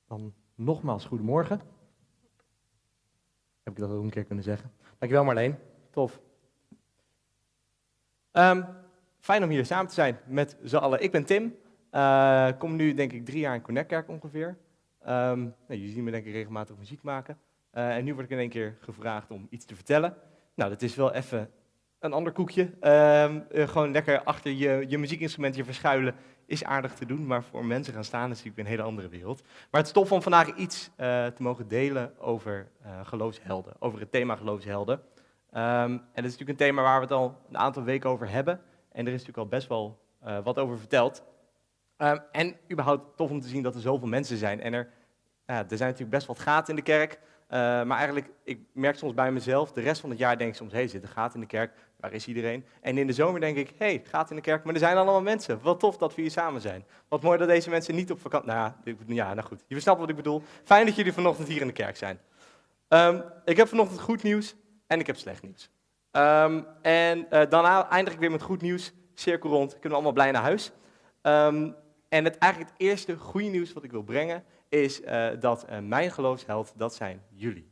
Dan 0.07 0.35
nogmaals 0.55 1.05
goedemorgen. 1.05 1.61
Heb 3.63 3.73
ik 3.73 3.79
dat 3.79 3.91
ook 3.91 4.03
een 4.03 4.11
keer 4.11 4.25
kunnen 4.25 4.45
zeggen. 4.45 4.73
Dankjewel 4.99 5.25
Marleen. 5.25 5.59
Tof. 5.91 6.21
Um, 8.33 8.67
fijn 9.19 9.43
om 9.43 9.51
hier 9.51 9.67
samen 9.67 9.89
te 9.89 9.95
zijn 9.95 10.19
met 10.27 10.57
z'n 10.63 10.77
allen. 10.77 11.03
Ik 11.03 11.11
ben 11.11 11.25
Tim. 11.25 11.61
Uh, 11.93 12.49
kom 12.59 12.77
nu 12.77 12.95
denk 12.95 13.13
ik 13.13 13.25
drie 13.25 13.39
jaar 13.39 13.55
in 13.55 13.63
Connectkerk 13.63 14.09
ongeveer. 14.09 14.49
Um, 14.49 15.09
nou, 15.09 15.55
jullie 15.67 15.93
zien 15.93 16.05
me 16.05 16.11
denk 16.11 16.27
ik 16.27 16.33
regelmatig 16.33 16.77
muziek 16.77 17.03
maken. 17.03 17.39
Uh, 17.75 17.97
en 17.97 18.05
nu 18.05 18.15
word 18.15 18.25
ik 18.25 18.31
in 18.31 18.39
één 18.39 18.49
keer 18.49 18.77
gevraagd 18.81 19.31
om 19.31 19.47
iets 19.51 19.65
te 19.65 19.75
vertellen. 19.75 20.17
Nou, 20.55 20.71
dat 20.71 20.83
is 20.83 20.95
wel 20.95 21.13
even 21.13 21.51
een 21.99 22.13
ander 22.13 22.33
koekje. 22.33 22.63
Um, 22.63 23.45
uh, 23.53 23.69
gewoon 23.69 23.93
lekker 23.93 24.23
achter 24.23 24.53
je, 24.53 24.85
je 24.89 24.99
muziekinstrument 24.99 25.57
je 25.57 25.65
verschuilen 25.65 26.15
is 26.47 26.65
aardig 26.65 26.95
te 26.95 27.07
doen, 27.07 27.27
maar 27.27 27.43
voor 27.43 27.65
mensen 27.65 27.95
gaan 27.95 28.05
staan 28.05 28.31
is 28.31 28.37
natuurlijk 28.37 28.59
een 28.59 28.75
hele 28.75 28.83
andere 28.83 29.09
wereld. 29.09 29.43
Maar 29.43 29.81
het 29.81 29.87
is 29.87 29.93
tof 29.93 30.13
om 30.13 30.23
vandaag 30.23 30.55
iets 30.55 30.91
te 30.97 31.35
mogen 31.39 31.69
delen 31.69 32.19
over 32.19 32.69
geloofshelden, 33.03 33.75
over 33.79 34.01
het 34.01 34.13
thema 34.13 34.37
geloofshelden. 34.37 34.95
Um, 34.95 35.61
en 35.61 36.01
dat 36.15 36.25
is 36.25 36.31
natuurlijk 36.31 36.51
een 36.51 36.67
thema 36.67 36.83
waar 36.83 36.97
we 36.97 37.05
het 37.05 37.15
al 37.15 37.39
een 37.49 37.59
aantal 37.59 37.83
weken 37.83 38.11
over 38.11 38.31
hebben. 38.31 38.61
En 38.93 39.07
er 39.07 39.13
is 39.13 39.25
natuurlijk 39.25 39.39
al 39.39 39.47
best 39.47 39.69
wel 39.69 39.99
wat 40.43 40.59
over 40.59 40.79
verteld. 40.79 41.25
Um, 42.03 42.21
en 42.33 42.57
überhaupt 42.71 43.17
tof 43.17 43.31
om 43.31 43.41
te 43.41 43.49
zien 43.49 43.63
dat 43.63 43.75
er 43.75 43.81
zoveel 43.81 44.09
mensen 44.09 44.37
zijn. 44.37 44.61
En 44.61 44.73
er, 44.73 44.89
ja, 45.47 45.59
er 45.59 45.77
zijn 45.77 45.91
natuurlijk 45.91 46.11
best 46.11 46.27
wat 46.27 46.39
gaten 46.39 46.69
in 46.69 46.77
de 46.77 46.83
kerk. 46.83 47.13
Uh, 47.13 47.59
maar 47.59 47.97
eigenlijk, 47.97 48.31
ik 48.45 48.61
merk 48.73 48.97
soms 48.97 49.15
bij 49.15 49.33
mezelf, 49.33 49.73
de 49.73 49.81
rest 49.81 50.01
van 50.01 50.11
het 50.11 50.19
jaar 50.19 50.39
denk 50.39 50.51
ik 50.51 50.57
soms, 50.57 50.73
hé, 50.73 50.79
hey, 50.79 50.89
zit 50.89 51.03
er 51.03 51.09
gaten 51.09 51.35
in 51.35 51.41
de 51.41 51.47
kerk? 51.47 51.73
Waar 51.97 52.13
is 52.13 52.27
iedereen? 52.27 52.65
En 52.81 52.99
in 52.99 53.07
de 53.07 53.13
zomer 53.13 53.41
denk 53.41 53.57
ik, 53.57 53.69
hé, 53.69 53.87
hey, 53.87 54.03
gaten 54.05 54.31
in 54.31 54.37
de 54.37 54.43
kerk, 54.43 54.65
maar 54.65 54.75
er 54.75 54.81
zijn 54.81 54.97
allemaal 54.97 55.23
mensen. 55.23 55.61
Wat 55.63 55.81
tof 55.81 55.97
dat 55.97 56.15
we 56.15 56.21
hier 56.21 56.31
samen 56.31 56.61
zijn. 56.61 56.85
Wat 57.09 57.23
mooi 57.23 57.39
dat 57.39 57.49
deze 57.49 57.71
mensen 57.71 57.95
niet 57.95 58.11
op 58.11 58.21
vakantie... 58.21 58.51
Nou 58.51 58.73
ja, 59.07 59.35
nou 59.35 59.47
goed, 59.47 59.65
je 59.67 59.81
snapt 59.81 60.01
wat 60.01 60.09
ik 60.09 60.17
bedoel. 60.17 60.43
Fijn 60.65 60.87
dat 60.87 60.97
jullie 60.97 61.13
vanochtend 61.13 61.49
hier 61.49 61.61
in 61.61 61.67
de 61.67 61.73
kerk 61.73 61.97
zijn. 61.97 62.21
Um, 62.89 63.23
ik 63.45 63.57
heb 63.57 63.69
vanochtend 63.69 64.01
goed 64.01 64.23
nieuws 64.23 64.55
en 64.87 65.01
ik 65.01 65.07
heb 65.07 65.17
slecht 65.17 65.43
nieuws. 65.43 65.71
En 66.83 67.19
uh, 67.19 67.25
daarna 67.49 67.91
eindig 67.91 68.13
ik 68.13 68.21
weer 68.21 68.31
met 68.31 68.43
goed 68.43 68.63
nieuws, 68.63 68.93
cirkel 69.15 69.51
rond, 69.51 69.71
kunnen 69.71 69.89
we 69.89 69.95
allemaal 69.95 70.13
blij 70.13 70.31
naar 70.31 70.43
huis. 70.43 70.73
Um, 71.23 71.75
en 72.13 72.25
het, 72.25 72.39
eigenlijk 72.39 72.73
het 72.73 72.81
eerste 72.81 73.17
goede 73.17 73.49
nieuws 73.49 73.73
wat 73.73 73.85
ik 73.85 73.91
wil 73.91 74.03
brengen 74.03 74.45
is 74.69 75.01
uh, 75.01 75.29
dat 75.41 75.67
uh, 75.71 75.79
mijn 75.79 76.11
geloofsheld, 76.11 76.73
dat 76.77 76.95
zijn 76.95 77.23
jullie. 77.29 77.71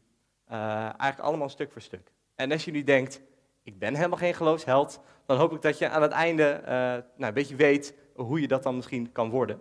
Uh, 0.51 0.57
eigenlijk 0.83 1.19
allemaal 1.19 1.49
stuk 1.49 1.73
voor 1.73 1.81
stuk. 1.81 2.13
En 2.35 2.53
als 2.53 2.65
jullie 2.65 2.85
denkt, 2.85 3.21
ik 3.63 3.79
ben 3.79 3.95
helemaal 3.95 4.19
geen 4.19 4.35
geloofsheld, 4.35 5.01
dan 5.27 5.39
hoop 5.39 5.53
ik 5.53 5.63
dat 5.63 5.79
je 5.79 5.89
aan 5.89 6.03
het 6.03 6.11
einde 6.11 6.61
nou, 6.65 7.03
een 7.17 7.35
beetje 7.35 7.57
weet 7.57 7.95
hoe 8.15 8.41
je 8.41 8.49
dat 8.49 8.63
dan 8.63 8.77
misschien 8.77 9.13
kan 9.13 9.31
worden. 9.31 9.61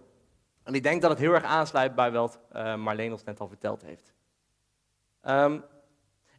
En 0.64 0.74
ik 0.74 0.84
denk 0.84 1.02
dat 1.02 1.10
het 1.12 1.20
heel 1.20 1.34
erg 1.34 1.44
aansluit 1.44 1.96
bij 1.96 2.12
wat 2.12 2.40
Marleen 2.54 3.12
ons 3.12 3.24
net 3.24 3.40
al 3.40 3.48
verteld 3.48 3.82
heeft. 3.82 4.14
Um, 5.22 5.64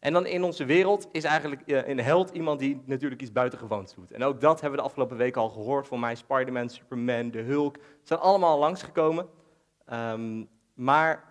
en 0.00 0.12
dan 0.12 0.26
in 0.26 0.44
onze 0.44 0.64
wereld 0.64 1.08
is 1.12 1.24
eigenlijk 1.24 1.62
uh, 1.66 1.88
een 1.88 2.00
held 2.00 2.30
iemand 2.30 2.58
die 2.58 2.82
natuurlijk 2.84 3.20
iets 3.20 3.32
buitengewoons 3.32 3.94
doet. 3.94 4.12
En 4.12 4.24
ook 4.24 4.40
dat 4.40 4.60
hebben 4.60 4.70
we 4.70 4.76
de 4.76 4.88
afgelopen 4.88 5.16
weken 5.16 5.40
al 5.40 5.48
gehoord. 5.48 5.86
Voor 5.86 5.98
mij 5.98 6.14
Spider-Man, 6.14 6.68
Superman, 6.68 7.30
de 7.30 7.40
Hulk. 7.40 7.76
zijn 8.02 8.20
allemaal 8.20 8.58
langsgekomen. 8.58 9.28
Um, 9.92 10.48
maar 10.74 11.24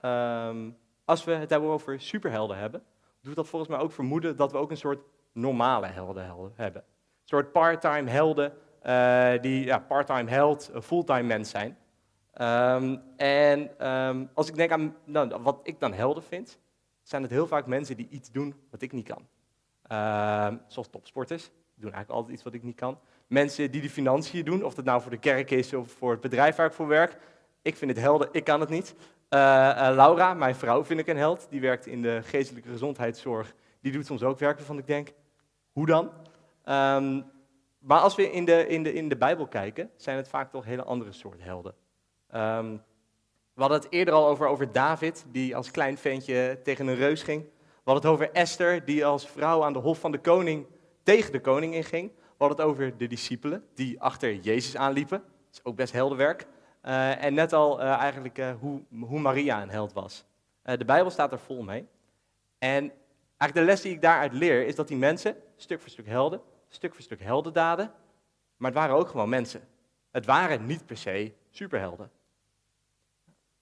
um, 0.00 0.76
als 1.04 1.24
we 1.24 1.32
het 1.32 1.50
hebben 1.50 1.70
over 1.70 2.00
superhelden 2.00 2.58
hebben, 2.58 2.82
doet 3.20 3.36
dat 3.36 3.48
volgens 3.48 3.70
mij 3.70 3.80
ook 3.80 3.92
vermoeden 3.92 4.36
dat 4.36 4.52
we 4.52 4.58
ook 4.58 4.70
een 4.70 4.76
soort 4.76 5.00
normale 5.32 5.86
helden 5.86 6.52
hebben. 6.54 6.82
Een 6.82 7.28
soort 7.28 7.52
part-time 7.52 8.10
helden 8.10 8.52
uh, 8.82 9.32
die 9.40 9.64
ja, 9.64 9.78
part-time 9.78 10.30
held, 10.30 10.70
fulltime 10.82 11.22
mens 11.22 11.50
zijn. 11.50 11.78
Um, 12.40 13.02
en 13.16 13.70
als 14.34 14.48
ik 14.48 14.54
denk 14.54 14.70
aan 14.70 14.96
nou, 15.04 15.42
wat 15.42 15.60
ik 15.62 15.80
dan 15.80 15.92
helden 15.92 16.22
vind, 16.22 16.58
zijn 17.08 17.22
het 17.22 17.30
heel 17.30 17.46
vaak 17.46 17.66
mensen 17.66 17.96
die 17.96 18.08
iets 18.08 18.30
doen 18.30 18.54
wat 18.70 18.82
ik 18.82 18.92
niet 18.92 19.08
kan. 19.08 19.26
Uh, 19.92 20.54
zoals 20.66 20.88
topsporters, 20.90 21.50
doen 21.74 21.92
eigenlijk 21.92 22.10
altijd 22.10 22.34
iets 22.34 22.42
wat 22.42 22.54
ik 22.54 22.62
niet 22.62 22.76
kan. 22.76 22.98
Mensen 23.26 23.70
die 23.70 23.80
de 23.80 23.90
financiën 23.90 24.44
doen, 24.44 24.64
of 24.64 24.74
dat 24.74 24.84
nou 24.84 25.00
voor 25.02 25.10
de 25.10 25.18
kerk 25.18 25.50
is 25.50 25.74
of 25.74 25.92
voor 25.92 26.10
het 26.10 26.20
bedrijf 26.20 26.56
waar 26.56 26.66
ik 26.66 26.72
voor 26.72 26.86
werk. 26.86 27.18
Ik 27.62 27.76
vind 27.76 27.90
het 27.90 28.00
helden, 28.00 28.28
ik 28.32 28.44
kan 28.44 28.60
het 28.60 28.68
niet. 28.68 28.94
Uh, 28.98 29.40
uh, 29.40 29.90
Laura, 29.94 30.34
mijn 30.34 30.54
vrouw, 30.54 30.84
vind 30.84 31.00
ik 31.00 31.06
een 31.06 31.16
held. 31.16 31.46
Die 31.50 31.60
werkt 31.60 31.86
in 31.86 32.02
de 32.02 32.20
geestelijke 32.22 32.68
gezondheidszorg. 32.68 33.54
Die 33.80 33.92
doet 33.92 34.06
soms 34.06 34.22
ook 34.22 34.38
werk 34.38 34.56
waarvan 34.56 34.78
ik 34.78 34.86
denk, 34.86 35.12
hoe 35.72 35.86
dan? 35.86 36.04
Um, 36.04 37.24
maar 37.78 38.00
als 38.00 38.14
we 38.14 38.30
in 38.30 38.44
de, 38.44 38.66
in, 38.66 38.82
de, 38.82 38.92
in 38.92 39.08
de 39.08 39.16
Bijbel 39.16 39.46
kijken, 39.46 39.90
zijn 39.96 40.16
het 40.16 40.28
vaak 40.28 40.50
toch 40.50 40.64
hele 40.64 40.82
andere 40.82 41.12
soort 41.12 41.42
helden. 41.42 41.74
Um, 42.34 42.82
we 43.56 43.62
hadden 43.62 43.80
het 43.80 43.92
eerder 43.92 44.14
al 44.14 44.26
over, 44.26 44.46
over 44.46 44.72
David, 44.72 45.24
die 45.30 45.56
als 45.56 45.70
klein 45.70 45.98
ventje 45.98 46.60
tegen 46.62 46.86
een 46.86 46.94
reus 46.94 47.22
ging. 47.22 47.42
We 47.42 47.92
hadden 47.92 48.10
het 48.10 48.12
over 48.12 48.32
Esther, 48.32 48.84
die 48.84 49.04
als 49.04 49.28
vrouw 49.28 49.64
aan 49.64 49.72
de 49.72 49.78
hof 49.78 49.98
van 49.98 50.12
de 50.12 50.18
koning 50.18 50.66
tegen 51.02 51.32
de 51.32 51.40
koning 51.40 51.74
inging. 51.74 52.10
We 52.12 52.44
hadden 52.44 52.56
het 52.56 52.66
over 52.66 52.96
de 52.96 53.06
discipelen, 53.06 53.64
die 53.74 54.00
achter 54.00 54.34
Jezus 54.34 54.76
aanliepen. 54.76 55.18
Dat 55.18 55.52
is 55.52 55.64
ook 55.64 55.76
best 55.76 55.92
heldenwerk. 55.92 56.46
Uh, 56.82 57.24
en 57.24 57.34
net 57.34 57.52
al 57.52 57.80
uh, 57.80 57.86
eigenlijk 57.86 58.38
uh, 58.38 58.50
hoe, 58.60 58.82
hoe, 59.00 59.20
Maria 59.20 59.62
een 59.62 59.70
held 59.70 59.92
was. 59.92 60.24
de 60.62 60.84
Bijbel 60.84 61.10
staat 61.10 61.32
er 61.32 61.38
vol 61.38 61.62
mee. 61.62 61.86
En 62.58 62.92
eigenlijk 63.36 63.54
de 63.54 63.72
les 63.72 63.80
die 63.80 63.92
ik 63.92 64.02
daaruit 64.02 64.32
leer, 64.32 64.66
is 64.66 64.74
dat 64.74 64.88
die 64.88 64.96
mensen, 64.96 65.36
stuk 65.56 65.80
voor 65.80 65.90
stuk 65.90 66.06
helden, 66.06 66.40
stuk 66.68 66.94
voor 66.94 67.02
stuk 67.02 67.22
heldendaden, 67.22 67.92
maar 68.56 68.70
het 68.70 68.78
waren 68.78 68.96
ook 68.96 69.08
gewoon 69.08 69.28
mensen. 69.28 69.68
Het 70.10 70.26
waren 70.26 70.66
niet 70.66 70.86
per 70.86 70.96
se 70.96 71.32
superhelden. 71.50 72.10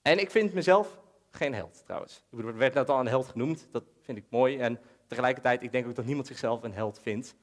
En 0.04 0.18
ik 0.18 0.30
vind 0.30 0.52
mezelf 0.52 0.98
geen 1.30 1.54
held 1.54 1.82
trouwens. 1.84 2.24
Er 2.30 2.56
werd 2.56 2.74
net 2.74 2.90
al 2.90 3.00
een 3.00 3.06
held 3.06 3.26
genoemd, 3.26 3.68
dat 3.70 3.84
vind 4.00 4.18
ik 4.18 4.24
mooi. 4.28 4.58
En 4.58 4.80
tegelijkertijd, 5.06 5.62
ik 5.62 5.72
denk 5.72 5.86
ook 5.86 5.94
dat 5.94 6.04
niemand 6.04 6.26
zichzelf 6.26 6.62
een 6.62 6.72
held 6.72 7.00
vindt. 7.02 7.34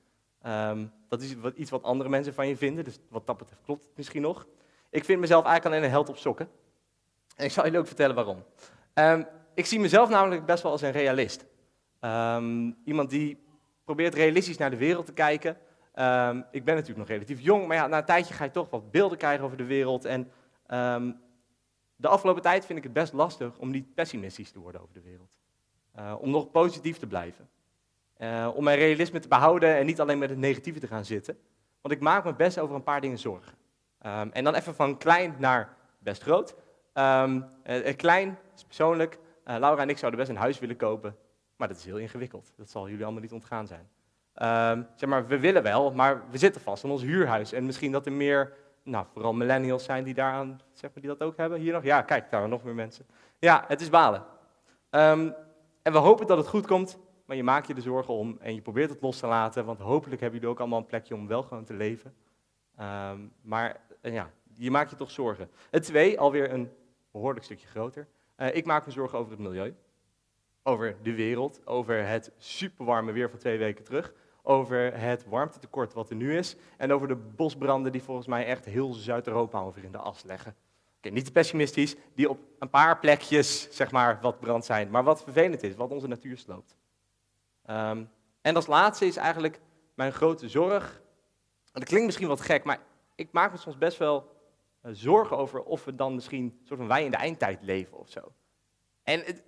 Um, 0.46 0.92
dat 1.08 1.22
is 1.22 1.36
iets 1.56 1.70
wat 1.70 1.84
andere 1.84 2.10
mensen 2.10 2.34
van 2.34 2.48
je 2.48 2.58
vinden, 2.58 2.84
dus 2.84 3.00
wat 3.10 3.28
dat 3.28 3.38
betreft 3.38 3.62
klopt 3.64 3.84
het 3.84 3.98
misschien 3.98 4.22
nog. 4.22 4.48
Ik 4.90 5.06
vind 5.06 5.20
mezelf 5.20 5.46
eigenlijk 5.46 5.76
alleen 5.76 5.86
een 5.86 5.96
held 5.96 6.10
op 6.10 6.18
sokken. 6.18 6.50
En 7.36 7.46
ik 7.46 7.52
zal 7.52 7.64
jullie 7.64 7.80
ook 7.80 7.88
vertellen 7.88 8.16
waarom. 8.16 8.44
Um, 8.94 9.28
ik 9.54 9.66
zie 9.66 9.80
mezelf 9.80 10.10
namelijk 10.10 10.46
best 10.46 10.64
wel 10.64 10.72
als 10.72 10.82
een 10.82 10.92
realist. 10.92 11.46
Um, 12.00 12.78
iemand 12.86 13.10
die 13.10 13.44
probeert 13.84 14.14
realistisch 14.14 14.58
naar 14.58 14.70
de 14.70 14.78
wereld 14.78 15.06
te 15.06 15.14
kijken. 15.14 15.58
Ik 16.52 16.66
ben 16.66 16.76
natuurlijk 16.76 16.98
nog 16.98 17.08
relatief 17.08 17.40
jong, 17.40 17.68
maar 17.68 17.78
ja, 17.78 17.88
na 17.88 17.98
een 17.98 18.06
tijdje 18.06 18.34
ga 18.34 18.44
je 18.44 18.52
toch 18.52 18.70
wat 18.70 18.92
beelden 18.92 19.18
krijgen 19.18 19.46
over 19.46 19.58
de 19.58 19.66
wereld. 19.66 20.06
En 20.06 20.32
de 22.02 22.08
afgelopen 22.08 22.42
tijd 22.42 22.66
vind 22.66 22.78
ik 22.78 22.84
het 22.84 22.94
best 22.94 23.14
lastig 23.14 23.58
om 23.58 23.70
niet 23.70 23.94
pessimistisch 23.94 24.52
te 24.52 24.60
worden 24.60 24.82
over 24.82 24.94
de 24.94 25.02
wereld. 25.02 25.30
Uh, 26.00 26.16
om 26.20 26.30
nog 26.30 26.52
positief 26.52 26.98
te 26.98 27.08
blijven. 27.08 27.50
Uh, 28.18 28.50
om 28.56 28.64
mijn 28.64 28.78
realisme 28.78 29.20
te 29.20 29.28
behouden 29.28 29.76
en 29.76 29.86
niet 29.86 30.00
alleen 30.00 30.20
met 30.20 30.30
het 30.30 30.38
negatieve 30.38 30.80
te 30.80 30.88
gaan 30.88 31.06
zitten. 31.06 31.38
Want 31.82 31.94
ik 31.94 32.02
maak 32.02 32.24
me 32.24 32.34
best 32.34 32.60
over 32.60 32.76
een 32.76 32.84
paar 32.84 33.02
dingen 33.02 33.20
zorgen. 33.20 33.54
Um, 34.06 34.32
en 34.32 34.44
dan 34.44 34.56
even 34.56 34.76
van 34.76 34.98
klein 34.98 35.36
naar 35.38 35.76
best 36.00 36.22
groot. 36.22 36.56
Um, 36.94 37.46
uh, 37.66 37.96
klein 37.96 38.38
is 38.56 38.64
persoonlijk. 38.64 39.20
Laura 39.44 39.82
en 39.82 39.90
ik 39.90 39.98
zouden 39.98 40.20
best 40.20 40.32
een 40.32 40.38
huis 40.38 40.60
willen 40.60 40.76
kopen. 40.76 41.16
Maar 41.56 41.68
dat 41.68 41.78
is 41.78 41.86
heel 41.86 41.98
ingewikkeld. 41.98 42.52
Dat 42.56 42.70
zal 42.70 42.90
jullie 42.90 43.04
allemaal 43.04 43.22
niet 43.22 43.32
ontgaan 43.32 43.68
zijn. 43.68 43.90
Um, 44.78 44.88
zeg 44.96 45.10
maar, 45.10 45.28
we 45.28 45.40
willen 45.40 45.64
wel, 45.64 45.92
maar 45.92 46.24
we 46.30 46.38
zitten 46.38 46.62
vast 46.62 46.84
in 46.84 46.90
ons 46.90 47.02
huurhuis. 47.02 47.52
En 47.52 47.66
misschien 47.66 47.92
dat 47.92 48.06
er 48.06 48.12
meer, 48.12 48.54
nou, 48.84 49.06
vooral 49.14 49.34
millennials 49.34 49.84
zijn 49.84 50.04
die 50.04 50.14
daaraan, 50.14 50.62
zeg 50.72 50.94
maar, 50.94 51.04
die 51.04 51.18
dat 51.18 51.22
ook 51.28 51.38
hebben. 51.38 51.60
Hier 51.60 51.74
nog? 51.74 51.84
Ja, 51.84 52.02
kijk, 52.02 52.32
daar 52.32 52.48
nog 52.48 52.64
meer 52.64 52.76
mensen. 52.76 53.06
Ja, 53.40 53.64
het 53.68 53.82
is 53.82 53.90
balen. 53.90 54.26
Um, 54.90 55.36
en 55.82 55.92
we 55.92 55.98
hopen 55.98 56.28
dat 56.28 56.38
het 56.38 56.48
goed 56.48 56.68
komt, 56.68 56.98
maar 57.26 57.36
je 57.36 57.44
maakt 57.44 57.68
je 57.68 57.74
er 57.74 57.82
zorgen 57.82 58.14
om 58.14 58.38
en 58.40 58.56
je 58.56 58.62
probeert 58.62 58.90
het 58.90 59.02
los 59.02 59.20
te 59.20 59.28
laten, 59.28 59.66
want 59.66 59.80
hopelijk 59.80 60.22
hebben 60.22 60.40
jullie 60.40 60.54
ook 60.54 60.60
allemaal 60.60 60.80
een 60.80 60.86
plekje 60.86 61.16
om 61.16 61.28
wel 61.28 61.44
gewoon 61.44 61.64
te 61.64 61.74
leven. 61.74 62.14
Um, 62.80 63.34
maar 63.42 63.82
ja, 64.02 64.32
je 64.54 64.72
maakt 64.72 64.90
je 64.90 64.96
toch 64.96 65.12
zorgen. 65.12 65.50
Het 65.70 65.84
twee, 65.84 66.20
alweer 66.20 66.54
een 66.54 66.72
behoorlijk 67.12 67.46
stukje 67.46 67.68
groter. 67.68 68.08
Uh, 68.38 68.56
ik 68.56 68.66
maak 68.66 68.86
me 68.86 68.92
zorgen 68.92 69.18
over 69.18 69.32
het 69.32 69.42
milieu 69.42 69.76
over 70.64 70.96
de 71.02 71.16
wereld, 71.16 71.68
over 71.68 72.08
het 72.08 72.32
superwarme 72.38 73.12
weer 73.12 73.30
van 73.30 73.40
twee 73.40 73.58
weken 73.58 73.84
terug, 73.84 74.14
over 74.42 75.00
het 75.00 75.26
warmtetekort 75.26 75.94
wat 75.94 76.10
er 76.10 76.16
nu 76.16 76.38
is 76.38 76.56
en 76.78 76.94
over 76.94 77.08
de 77.08 77.16
bosbranden 77.16 77.92
die 77.92 78.04
volgens 78.04 78.28
mij 78.28 78.46
echt 78.46 78.66
heel 78.66 78.94
Zuid-Europa 78.94 79.60
over 79.60 79.84
in 79.84 79.92
de 79.92 79.98
as 79.98 80.24
leggen. 80.24 80.56
Okay, 80.98 81.12
niet 81.12 81.26
te 81.26 81.32
pessimistisch, 81.32 81.96
die 82.16 82.30
op 82.30 82.40
een 82.60 82.70
paar 82.70 83.00
plekjes 83.00 83.68
zeg 83.72 83.92
maar 83.92 84.20
wat 84.22 84.40
brand 84.40 84.66
zijn, 84.66 84.90
maar 84.90 85.04
wat 85.04 85.24
vervelend 85.24 85.64
is, 85.64 85.76
wat 85.76 85.92
onze 85.92 86.08
natuur 86.08 86.38
sloopt. 86.38 86.78
Um, 87.70 88.10
en 88.42 88.56
als 88.56 88.68
laatste 88.68 89.06
is 89.06 89.16
eigenlijk 89.16 89.60
mijn 89.94 90.12
grote 90.12 90.50
zorg, 90.50 91.02
dat 91.72 91.84
klinkt 91.84 92.06
misschien 92.06 92.28
wat 92.28 92.42
gek, 92.42 92.64
maar 92.64 92.80
ik 93.16 93.32
maak 93.32 93.52
me 93.52 93.58
soms 93.58 93.78
best 93.78 93.98
wel 93.98 94.36
uh, 94.86 94.92
zorgen 94.94 95.38
over 95.38 95.64
of 95.64 95.86
we 95.86 95.96
dan 95.96 96.16
misschien 96.16 96.60
soort 96.64 96.80
van 96.80 96.88
wij 96.88 97.06
in 97.06 97.12
de 97.12 97.18
eindtijd 97.18 97.62
leven 97.62 97.98
of 97.98 98.10
zo. 98.10 98.34
En 99.04 99.20
het, 99.20 99.44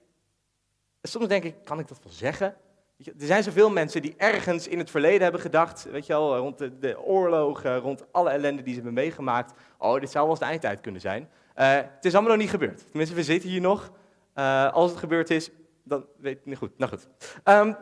soms 1.02 1.28
denk 1.28 1.44
ik, 1.44 1.56
kan 1.64 1.80
ik 1.80 1.88
dat 1.88 2.04
wel 2.04 2.14
zeggen? 2.14 2.58
Er 3.06 3.26
zijn 3.26 3.44
zoveel 3.44 3.70
mensen 3.70 4.02
die 4.02 4.14
ergens 4.18 4.68
in 4.68 4.78
het 4.78 4.90
verleden 4.90 5.22
hebben 5.22 5.42
gedacht, 5.42 5.84
weet 5.92 6.06
je 6.06 6.14
wel, 6.14 6.38
rond 6.38 6.58
de, 6.58 6.80
de 6.80 7.02
oorlogen, 7.02 7.78
rond 7.78 8.06
alle 8.12 8.30
ellende 8.30 8.62
die 8.62 8.74
ze 8.74 8.82
hebben 8.82 8.94
meegemaakt. 8.94 9.54
Oh, 9.78 10.00
dit 10.00 10.12
zou 10.12 10.24
wel 10.24 10.34
eens 10.34 10.44
de 10.44 10.50
eindtijd 10.50 10.82
kunnen 10.82 11.02
zijn. 11.02 11.30
Uh, 11.56 11.76
het 11.76 12.06
is 12.06 12.14
allemaal 12.14 12.32
nog 12.32 12.42
niet 12.42 12.50
gebeurd. 12.50 12.86
Tenminste, 12.90 13.16
we 13.16 13.24
zitten 13.24 13.50
hier 13.50 13.62
nog. 13.62 13.92
Uh, 14.36 14.72
als 14.74 14.90
het 14.90 15.00
gebeurd 15.00 15.30
is, 15.30 15.52
dan 15.84 16.06
weet 16.18 16.38
ik 16.38 16.46
niet 16.46 16.58
goed. 16.58 16.78
Nou 16.78 16.92
goed. 16.92 17.08
Um, 17.44 17.76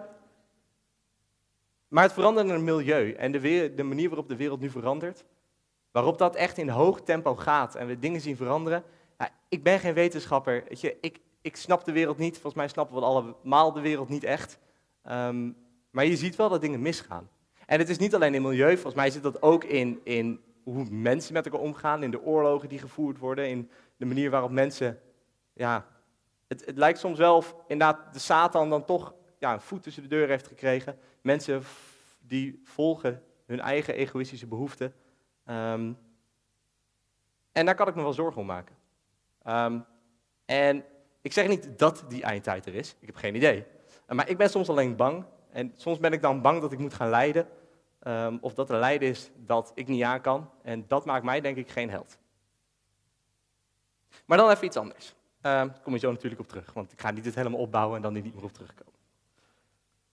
maar 1.87 2.03
het 2.03 2.13
veranderende 2.13 2.57
milieu 2.57 3.11
en 3.11 3.31
de, 3.31 3.39
weer, 3.39 3.75
de, 3.75 3.83
manier 3.83 4.07
waarop 4.07 4.29
de 4.29 4.35
wereld 4.35 4.59
nu 4.59 4.69
verandert, 4.69 5.23
waarop 5.91 6.17
dat 6.17 6.35
echt 6.35 6.57
in 6.57 6.69
hoog 6.69 7.01
tempo 7.01 7.35
gaat 7.35 7.75
en 7.75 7.87
we 7.87 7.99
dingen 7.99 8.21
zien 8.21 8.35
veranderen. 8.35 8.83
Ja, 9.17 9.29
ik 9.49 9.63
ben 9.63 9.79
geen 9.79 9.93
wetenschapper. 9.93 10.63
Weet 10.67 10.81
je, 10.81 10.97
ik, 11.01 11.19
ik 11.41 11.55
snap 11.55 11.85
de 11.85 11.91
wereld 11.91 12.17
niet. 12.17 12.33
Volgens 12.33 12.53
mij 12.53 12.67
snappen 12.67 12.95
we 12.95 13.01
allemaal 13.01 13.73
de 13.73 13.81
wereld 13.81 14.09
niet 14.09 14.23
echt. 14.23 14.59
Um, 15.09 15.57
maar 15.89 16.05
je 16.05 16.17
ziet 16.17 16.35
wel 16.35 16.49
dat 16.49 16.61
dingen 16.61 16.81
misgaan. 16.81 17.29
En 17.65 17.79
het 17.79 17.89
is 17.89 17.97
niet 17.97 18.15
alleen 18.15 18.33
in 18.33 18.41
milieu, 18.41 18.73
volgens 18.73 18.95
mij 18.95 19.09
zit 19.09 19.23
dat 19.23 19.41
ook 19.41 19.63
in, 19.63 20.01
in 20.03 20.41
hoe 20.63 20.85
mensen 20.89 21.33
met 21.33 21.45
elkaar 21.45 21.61
omgaan, 21.61 22.03
in 22.03 22.11
de 22.11 22.21
oorlogen 22.21 22.69
die 22.69 22.79
gevoerd 22.79 23.17
worden, 23.17 23.49
in 23.49 23.69
de 23.97 24.05
manier 24.05 24.29
waarop 24.29 24.51
mensen, 24.51 24.99
ja, 25.53 25.85
het, 26.47 26.71
lijkt 26.75 26.99
soms 26.99 27.17
wel 27.17 27.35
of 27.35 27.55
inderdaad 27.67 28.13
de 28.13 28.19
Satan 28.19 28.69
dan 28.69 28.85
toch 28.85 29.13
ja, 29.39 29.53
een 29.53 29.61
voet 29.61 29.83
tussen 29.83 30.03
de 30.03 30.09
deur 30.09 30.27
heeft 30.27 30.47
gekregen. 30.47 30.97
Mensen 31.21 31.63
die 32.19 32.61
volgen 32.63 33.23
hun 33.45 33.59
eigen 33.59 33.93
egoïstische 33.93 34.47
behoeften. 34.47 34.93
Um, 35.45 35.97
en 37.51 37.65
daar 37.65 37.75
kan 37.75 37.87
ik 37.87 37.95
me 37.95 38.01
wel 38.01 38.13
zorgen 38.13 38.41
om 38.41 38.47
maken. 38.47 38.75
Um, 39.47 39.85
en 40.45 40.83
ik 41.21 41.33
zeg 41.33 41.47
niet 41.47 41.79
dat 41.79 42.05
die 42.07 42.23
eindtijd 42.23 42.65
er 42.65 42.75
is, 42.75 42.95
ik 42.99 43.07
heb 43.07 43.15
geen 43.15 43.35
idee. 43.35 43.65
Maar 44.15 44.29
ik 44.29 44.37
ben 44.37 44.49
soms 44.49 44.69
alleen 44.69 44.95
bang. 44.95 45.25
En 45.51 45.71
soms 45.75 45.99
ben 45.99 46.13
ik 46.13 46.21
dan 46.21 46.41
bang 46.41 46.61
dat 46.61 46.71
ik 46.71 46.79
moet 46.79 46.93
gaan 46.93 47.09
lijden. 47.09 47.47
Um, 48.07 48.37
of 48.41 48.53
dat 48.53 48.69
er 48.69 48.79
lijden 48.79 49.09
is 49.09 49.31
dat 49.35 49.71
ik 49.75 49.87
niet 49.87 50.03
aan 50.03 50.21
kan. 50.21 50.49
En 50.63 50.85
dat 50.87 51.05
maakt 51.05 51.23
mij 51.23 51.41
denk 51.41 51.57
ik 51.57 51.69
geen 51.69 51.89
held. 51.89 52.17
Maar 54.25 54.37
dan 54.37 54.49
even 54.49 54.65
iets 54.65 54.77
anders. 54.77 55.07
Um, 55.07 55.13
daar 55.41 55.79
kom 55.83 55.93
je 55.93 55.99
zo 55.99 56.11
natuurlijk 56.11 56.41
op 56.41 56.47
terug. 56.47 56.73
Want 56.73 56.91
ik 56.91 57.01
ga 57.01 57.11
niet 57.11 57.23
dit 57.23 57.35
helemaal 57.35 57.59
opbouwen 57.59 57.95
en 57.95 58.01
dan 58.01 58.13
niet 58.13 58.35
meer 58.35 58.43
op 58.43 58.53
terugkomen. 58.53 58.93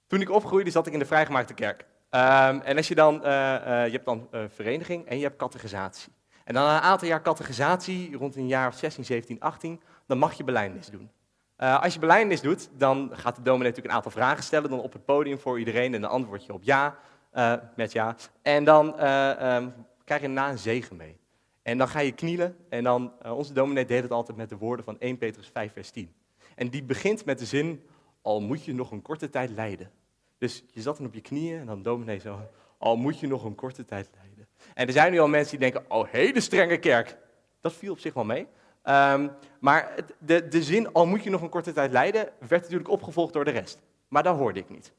Toen 0.07 0.21
ik 0.21 0.31
opgroeide 0.31 0.71
zat 0.71 0.87
ik 0.87 0.93
in 0.93 0.99
de 0.99 1.05
vrijgemaakte 1.05 1.55
kerk. 1.55 1.81
Um, 2.11 2.61
en 2.61 2.77
als 2.77 2.89
je 2.89 2.95
dan, 2.95 3.15
uh, 3.15 3.23
uh, 3.23 3.87
je 3.87 3.93
hebt 3.93 4.05
dan 4.05 4.29
uh, 4.31 4.45
vereniging 4.49 5.07
en 5.07 5.17
je 5.17 5.23
hebt 5.23 5.37
categorisatie. 5.37 6.13
En 6.45 6.55
dan 6.55 6.65
na 6.65 6.77
een 6.77 6.83
aantal 6.83 7.09
jaar 7.09 7.23
categorisatie, 7.23 8.17
rond 8.17 8.37
een 8.37 8.47
jaar 8.47 8.69
of 8.69 8.75
16, 8.75 9.05
17, 9.05 9.41
18, 9.41 9.83
dan 10.07 10.19
mag 10.19 10.33
je 10.33 10.45
belijdenis 10.45 10.87
doen. 10.87 11.11
Uh, 11.59 11.83
als 11.83 11.95
je 11.95 12.01
belijdenis 12.01 12.41
doet, 12.41 12.69
dan 12.77 13.11
gaat 13.13 13.37
de 13.37 13.43
dominee 13.43 13.69
natuurlijk 13.69 13.89
een 13.89 13.97
aantal 13.97 14.11
vragen 14.11 14.43
stellen, 14.43 14.71
dan 14.71 14.81
op 14.81 14.93
het 14.93 15.05
podium 15.05 15.39
voor 15.39 15.59
iedereen 15.59 15.95
en 15.95 16.01
dan 16.01 16.11
antwoord 16.11 16.47
je 16.47 16.53
op 16.53 16.63
ja, 16.63 16.99
uh, 17.35 17.55
met 17.77 17.93
ja. 17.93 18.17
En 18.43 18.65
dan 18.65 18.95
uh, 18.99 19.55
um, 19.57 19.75
krijg 20.05 20.21
je 20.21 20.27
daarna 20.27 20.51
een 20.51 20.59
zegen 20.59 20.97
mee. 20.97 21.19
En 21.63 21.79
dan 21.79 21.89
ga 21.89 22.01
je 22.01 22.13
knielen 22.13 22.57
en 22.69 22.85
dan, 22.85 23.13
onze 23.23 23.53
dominee 23.53 23.85
deed 23.85 24.03
het 24.03 24.11
altijd 24.11 24.37
met 24.37 24.49
de 24.49 24.57
woorden 24.57 24.85
van 24.85 24.99
1 24.99 25.19
Petrus 25.19 25.49
5 25.49 25.73
vers 25.73 25.91
10. 25.91 26.15
En 26.55 26.69
die 26.69 26.83
begint 26.83 27.25
met 27.25 27.39
de 27.39 27.45
zin, 27.45 27.83
al 28.23 28.41
moet 28.41 28.65
je 28.65 28.75
nog 28.75 28.91
een 28.91 29.03
korte 29.03 29.31
tijd 29.31 29.51
lijden. 29.51 29.91
Dus 30.39 30.65
je 30.73 30.81
zat 30.81 30.97
dan 30.97 31.07
op 31.07 31.15
je 31.15 31.21
knieën 31.21 31.61
en 31.61 31.67
dan 31.67 31.83
dominee 31.83 32.19
zo, 32.19 32.41
al 32.79 32.97
moet 32.97 33.21
je 33.21 33.27
nog 33.27 33.45
een 33.45 33.55
korte 33.55 33.85
tijd 33.85 34.11
lijden. 34.15 34.49
En 34.75 34.87
er 34.87 34.93
zijn 34.93 35.13
nu 35.13 35.19
al 35.19 35.29
mensen 35.29 35.59
die 35.59 35.71
denken, 35.71 35.91
oh 35.91 36.09
hele 36.11 36.41
strenge 36.41 36.77
kerk. 36.77 37.17
Dat 37.61 37.73
viel 37.73 37.93
op 37.93 37.99
zich 37.99 38.15
wel 38.15 38.25
mee. 38.25 38.47
Ehm, 38.89 39.29
maar 39.61 39.95
de, 40.19 40.49
de 40.49 40.63
zin, 40.63 40.93
al 40.93 41.07
moet 41.07 41.25
je 41.25 41.31
nog 41.31 41.43
een 41.43 41.49
korte 41.49 41.73
tijd 41.73 41.93
lijden, 41.93 42.29
werd 42.49 42.63
natuurlijk 42.63 42.91
opgevolgd 42.91 43.33
door 43.33 43.45
de 43.45 43.51
rest. 43.51 43.79
Maar 44.09 44.23
dat 44.23 44.37
hoorde 44.37 44.61
ik 44.61 44.69
niet. 44.69 44.93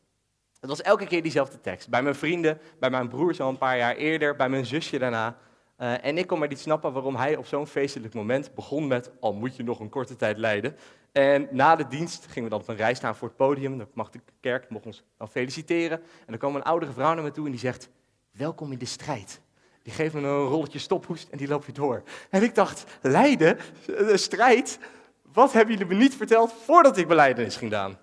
Het 0.60 0.70
was 0.70 0.82
elke 0.82 1.06
keer 1.06 1.22
diezelfde 1.22 1.62
tekst. 1.62 1.90
Bij 1.90 2.04
mijn 2.04 2.16
vrienden, 2.16 2.60
bij 2.80 2.90
mijn 2.90 3.08
broers 3.08 3.42
al 3.42 3.50
een 3.50 3.58
paar 3.58 3.78
jaar 3.78 3.96
eerder, 3.96 4.36
bij 4.36 4.50
mijn 4.50 4.66
zusje 4.66 5.00
daarna. 5.00 5.38
Eh, 5.76 6.06
en 6.06 6.18
ik 6.18 6.28
kon 6.28 6.40
maar 6.40 6.48
niet 6.48 6.60
snappen 6.60 6.94
waarom 6.94 7.16
hij 7.16 7.36
op 7.36 7.46
zo'n 7.46 7.68
feestelijk 7.68 8.14
moment 8.14 8.54
begon 8.56 8.88
met, 8.88 9.12
al 9.20 9.34
moet 9.34 9.56
je 9.56 9.64
nog 9.64 9.80
een 9.80 9.90
korte 9.90 10.16
tijd 10.16 10.38
lijden. 10.38 10.76
En 11.12 11.48
na 11.52 11.76
de 11.76 11.88
dienst 11.88 12.26
gingen 12.26 12.44
we 12.44 12.50
dan 12.50 12.60
op 12.60 12.68
een 12.68 12.76
rij 12.76 12.94
staan 12.94 13.16
voor 13.16 13.28
het 13.28 13.38
podium. 13.38 13.78
Dan 13.78 13.88
mag 13.94 14.10
de 14.10 14.20
kerk 14.40 14.70
mocht 14.70 14.86
ons 14.86 15.04
dan 15.18 15.30
feliciteren. 15.30 15.98
En 16.00 16.26
dan 16.28 16.38
kwam 16.38 16.56
een 16.56 16.64
oudere 16.64 16.92
vrouw 16.92 17.14
naar 17.14 17.24
me 17.24 17.32
toe 17.32 17.46
en 17.46 17.52
die 17.52 17.60
zegt, 17.60 17.90
welkom 18.32 18.72
in 18.72 18.78
de 18.78 18.86
strijd. 18.86 19.42
Die 19.84 19.94
geeft 19.94 20.14
me 20.14 20.22
een 20.22 20.46
rolletje 20.46 20.80
stophoest 20.80 21.30
en 21.30 21.38
die 21.38 21.48
loopt 21.48 21.66
weer 21.66 21.76
door. 21.76 22.04
En 22.30 22.44
ik 22.44 22.56
dacht, 22.56 22.84
lijden, 23.02 23.58
Eh, 23.98 24.16
strijd, 24.16 24.80
wat 25.22 25.54
hebben 25.54 25.78
jullie 25.78 25.94
me 25.94 26.02
niet 26.02 26.16
verteld 26.16 26.54
voordat 26.66 26.98
ik 26.98 27.08
beleidenis 27.08 27.56
ging 27.56 27.72
doen? 27.72 27.98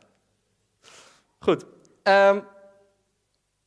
Goed, 1.39 1.65
ehm, 2.03 2.41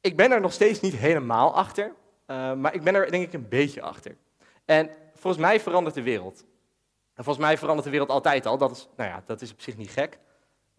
ik 0.01 0.17
ben 0.17 0.31
er 0.31 0.41
nog 0.41 0.53
steeds 0.53 0.79
niet 0.79 0.95
helemaal 0.95 1.55
achter, 1.55 1.93
eh, 2.25 2.53
maar 2.53 2.73
ik 2.73 2.83
ben 2.83 2.95
er 2.95 3.11
denk 3.11 3.23
ik 3.23 3.33
een 3.33 3.49
beetje 3.49 3.81
achter. 3.81 4.17
En 4.65 4.89
volgens 5.15 5.43
mij 5.43 5.59
verandert 5.59 5.95
de 5.95 6.03
wereld. 6.03 6.45
En 7.13 7.23
volgens 7.23 7.45
mij 7.45 7.57
verandert 7.57 7.85
de 7.85 7.91
wereld 7.91 8.09
altijd 8.09 8.45
al, 8.45 8.57
dat 8.57 8.71
is, 8.71 8.87
nou 8.97 9.09
ja, 9.09 9.23
dat 9.25 9.41
is 9.41 9.51
op 9.51 9.61
zich 9.61 9.77
niet 9.77 9.91
gek. 9.91 10.19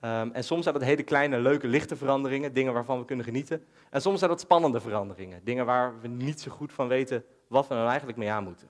Ehm, 0.00 0.30
en 0.32 0.44
soms 0.44 0.62
zijn 0.62 0.74
dat 0.74 0.84
hele 0.84 1.02
kleine, 1.02 1.38
leuke, 1.38 1.66
lichte 1.66 1.96
veranderingen, 1.96 2.52
dingen 2.52 2.72
waarvan 2.72 2.98
we 2.98 3.04
kunnen 3.04 3.24
genieten. 3.24 3.66
En 3.90 4.00
soms 4.00 4.18
zijn 4.18 4.30
dat 4.30 4.40
spannende 4.40 4.80
veranderingen, 4.80 5.44
dingen 5.44 5.66
waar 5.66 6.00
we 6.00 6.08
niet 6.08 6.40
zo 6.40 6.50
goed 6.50 6.72
van 6.72 6.88
weten 6.88 7.24
wat 7.48 7.68
we 7.68 7.74
nou 7.74 7.88
eigenlijk 7.88 8.18
mee 8.18 8.30
aan 8.30 8.44
moeten. 8.44 8.68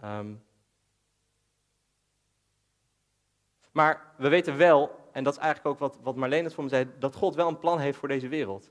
Ehm, 0.00 0.34
maar 3.72 4.12
we 4.16 4.28
weten 4.28 4.56
wel, 4.56 5.08
en 5.12 5.24
dat 5.24 5.32
is 5.32 5.38
eigenlijk 5.38 5.68
ook 5.74 5.78
wat, 5.78 5.98
wat 6.02 6.30
het 6.30 6.54
voor 6.54 6.64
me 6.64 6.70
zei, 6.70 6.86
dat 6.98 7.14
God 7.14 7.34
wel 7.34 7.48
een 7.48 7.58
plan 7.58 7.78
heeft 7.78 7.98
voor 7.98 8.08
deze 8.08 8.28
wereld. 8.28 8.70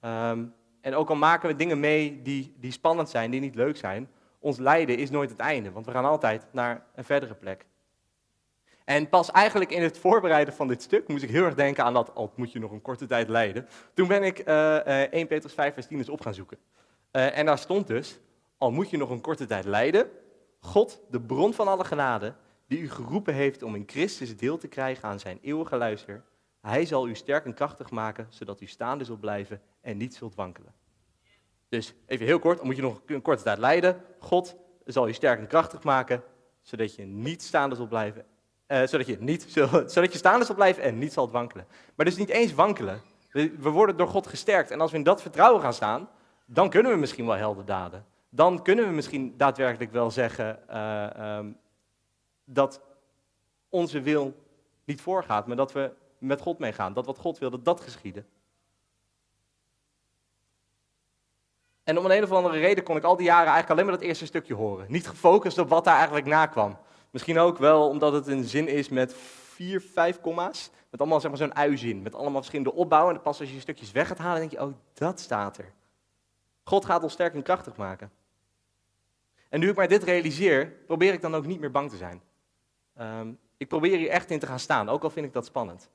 Ehm, 0.00 0.46
en 0.80 0.94
ook 0.94 1.08
al 1.08 1.16
maken 1.16 1.48
we 1.48 1.56
dingen 1.56 1.80
mee 1.80 2.22
die, 2.22 2.54
die 2.58 2.72
spannend 2.72 3.08
zijn, 3.08 3.30
die 3.30 3.40
niet 3.40 3.54
leuk 3.54 3.76
zijn, 3.76 4.10
ons 4.38 4.58
lijden 4.58 4.96
is 4.96 5.10
nooit 5.10 5.30
het 5.30 5.38
einde, 5.38 5.70
want 5.70 5.86
we 5.86 5.92
gaan 5.92 6.04
altijd 6.04 6.46
naar 6.52 6.86
een 6.94 7.04
verdere 7.04 7.34
plek. 7.34 7.66
En 8.84 9.08
pas 9.08 9.30
eigenlijk 9.30 9.70
in 9.70 9.82
het 9.82 9.98
voorbereiden 9.98 10.54
van 10.54 10.68
dit 10.68 10.82
stuk 10.82 11.08
moest 11.08 11.22
ik 11.22 11.30
heel 11.30 11.44
erg 11.44 11.54
denken 11.54 11.84
aan 11.84 11.94
dat, 11.94 12.14
al 12.14 12.32
moet 12.36 12.52
je 12.52 12.58
nog 12.58 12.70
een 12.70 12.82
korte 12.82 13.06
tijd 13.06 13.28
lijden. 13.28 13.68
Toen 13.94 14.08
ben 14.08 14.22
ik 14.22 14.38
eh, 14.38 15.02
eh, 15.02 15.12
1 15.12 15.26
Petrus 15.26 15.52
5 15.52 15.74
vers 15.74 15.86
10 15.86 15.98
eens 15.98 16.08
op 16.08 16.20
gaan 16.20 16.34
zoeken. 16.34 16.58
Eh, 17.10 17.38
en 17.38 17.46
daar 17.46 17.58
stond 17.58 17.86
dus, 17.86 18.20
al 18.58 18.70
moet 18.70 18.90
je 18.90 18.96
nog 18.96 19.10
een 19.10 19.20
korte 19.20 19.46
tijd 19.46 19.64
lijden, 19.64 20.10
God, 20.60 21.00
de 21.10 21.20
bron 21.20 21.54
van 21.54 21.68
alle 21.68 21.84
genade, 21.84 22.34
die 22.66 22.78
u 22.78 22.90
geroepen 22.90 23.34
heeft 23.34 23.62
om 23.62 23.74
in 23.74 23.84
Christus 23.86 24.36
deel 24.36 24.58
te 24.58 24.68
krijgen 24.68 25.08
aan 25.08 25.20
zijn 25.20 25.38
eeuwige 25.42 25.76
luister, 25.76 26.24
hij 26.60 26.86
zal 26.86 27.08
u 27.08 27.14
sterk 27.14 27.44
en 27.44 27.54
krachtig 27.54 27.90
maken, 27.90 28.26
zodat 28.30 28.60
u 28.60 28.66
staande 28.66 29.04
zult 29.04 29.20
blijven 29.20 29.60
en 29.80 29.96
niet 29.96 30.14
zult 30.14 30.34
wankelen. 30.34 30.74
Dus 31.68 31.94
even 32.06 32.26
heel 32.26 32.38
kort, 32.38 32.58
al 32.60 32.66
moet 32.66 32.76
je 32.76 32.82
nog 32.82 33.00
een 33.06 33.22
korte 33.22 33.42
tijd 33.42 33.58
lijden, 33.58 34.00
God 34.18 34.56
zal 34.84 35.08
u 35.08 35.12
sterk 35.12 35.38
en 35.38 35.46
krachtig 35.46 35.82
maken, 35.82 36.22
zodat 36.62 36.94
je 36.94 37.04
niet 37.04 37.42
staande 37.42 37.74
zult 37.74 37.88
blijven 37.88 38.24
eh, 38.66 38.86
zodat, 38.86 39.06
je 39.06 39.16
niet, 39.20 39.46
zodat 39.92 40.12
je 40.12 40.18
staande 40.18 40.44
zal 40.44 40.54
blijven 40.54 40.82
en 40.82 40.98
niet 40.98 41.12
zal 41.12 41.30
wankelen. 41.30 41.66
Maar 41.94 42.06
dus 42.06 42.16
niet 42.16 42.28
eens 42.28 42.54
wankelen. 42.54 43.00
We, 43.30 43.70
worden 43.70 43.96
door 43.96 44.08
God 44.08 44.26
gesterkt. 44.26 44.70
En 44.70 44.80
als 44.80 44.90
we 44.90 44.96
in 44.96 45.02
dat 45.02 45.22
vertrouwen 45.22 45.60
gaan 45.62 45.74
staan, 45.74 46.08
dan 46.46 46.70
kunnen 46.70 46.92
we 46.92 46.98
misschien 46.98 47.26
wel 47.26 47.34
heldendaden. 47.34 48.06
Dan 48.28 48.62
kunnen 48.62 48.88
we 48.88 48.92
misschien 48.92 49.34
daadwerkelijk 49.36 49.92
wel 49.92 50.10
zeggen 50.10 50.68
eh, 50.68 51.16
ehm, 51.16 51.50
dat 52.44 52.80
onze 53.68 54.00
wil 54.00 54.34
niet 54.84 55.00
voorgaat, 55.00 55.46
maar 55.46 55.56
dat 55.56 55.72
we 55.72 55.90
met 56.18 56.40
God 56.40 56.58
meegaan. 56.58 56.92
Dat 56.92 57.06
wat 57.06 57.18
God 57.18 57.38
wil, 57.38 57.50
dat 57.50 57.64
dat 57.64 57.80
geschieden. 57.80 58.26
En 61.84 61.98
om 61.98 62.04
een, 62.04 62.16
een 62.16 62.22
of 62.22 62.30
andere 62.30 62.58
reden 62.58 62.84
kon 62.84 62.96
ik 62.96 63.04
al 63.04 63.16
die 63.16 63.26
jaren 63.26 63.52
eigenlijk 63.52 63.70
alleen 63.70 63.84
maar 63.84 63.98
dat 63.98 64.08
eerste 64.08 64.26
stukje 64.26 64.54
horen. 64.54 64.86
Niet 64.88 65.08
gefocust 65.08 65.58
op 65.58 65.68
wat 65.68 65.84
daar 65.84 65.96
eigenlijk 65.96 66.26
na 66.26 66.46
kwam. 66.46 66.78
Misschien 67.14 67.38
ook 67.38 67.58
wel 67.58 67.88
omdat 67.88 68.12
het 68.12 68.26
een 68.26 68.44
zin 68.44 68.68
is 68.68 68.88
met 68.88 69.14
vier, 69.14 69.80
vijf 69.80 70.20
komma's. 70.20 70.70
Met 70.90 71.00
allemaal 71.00 71.20
zeg 71.20 71.30
maar, 71.30 71.38
zo'n 71.38 71.54
uizin. 71.54 72.02
Met 72.02 72.14
allemaal 72.14 72.40
verschillende 72.40 72.72
opbouwen. 72.72 73.14
En 73.14 73.20
pas 73.20 73.40
als 73.40 73.52
je 73.52 73.60
stukjes 73.60 73.92
weg 73.92 74.06
gaat 74.08 74.18
halen, 74.18 74.40
denk 74.40 74.50
je, 74.50 74.62
oh, 74.62 74.72
dat 74.94 75.20
staat 75.20 75.58
er. 75.58 75.72
God 76.64 76.84
gaat 76.84 77.02
ons 77.02 77.12
sterk 77.12 77.34
en 77.34 77.42
krachtig 77.42 77.76
maken. 77.76 78.10
En 79.48 79.60
nu 79.60 79.68
ik 79.68 79.76
mij 79.76 79.86
dit 79.86 80.02
realiseer, 80.02 80.66
probeer 80.66 81.12
ik 81.12 81.20
dan 81.20 81.34
ook 81.34 81.46
niet 81.46 81.60
meer 81.60 81.70
bang 81.70 81.90
te 81.90 81.96
zijn. 81.96 82.22
Ehm, 82.94 83.32
ik 83.56 83.68
probeer 83.68 83.96
hier 83.96 84.10
echt 84.10 84.30
in 84.30 84.38
te 84.38 84.46
gaan 84.46 84.58
staan, 84.58 84.88
ook 84.88 85.02
al 85.02 85.10
vind 85.10 85.26
ik 85.26 85.32
dat 85.32 85.46
spannend. 85.46 85.90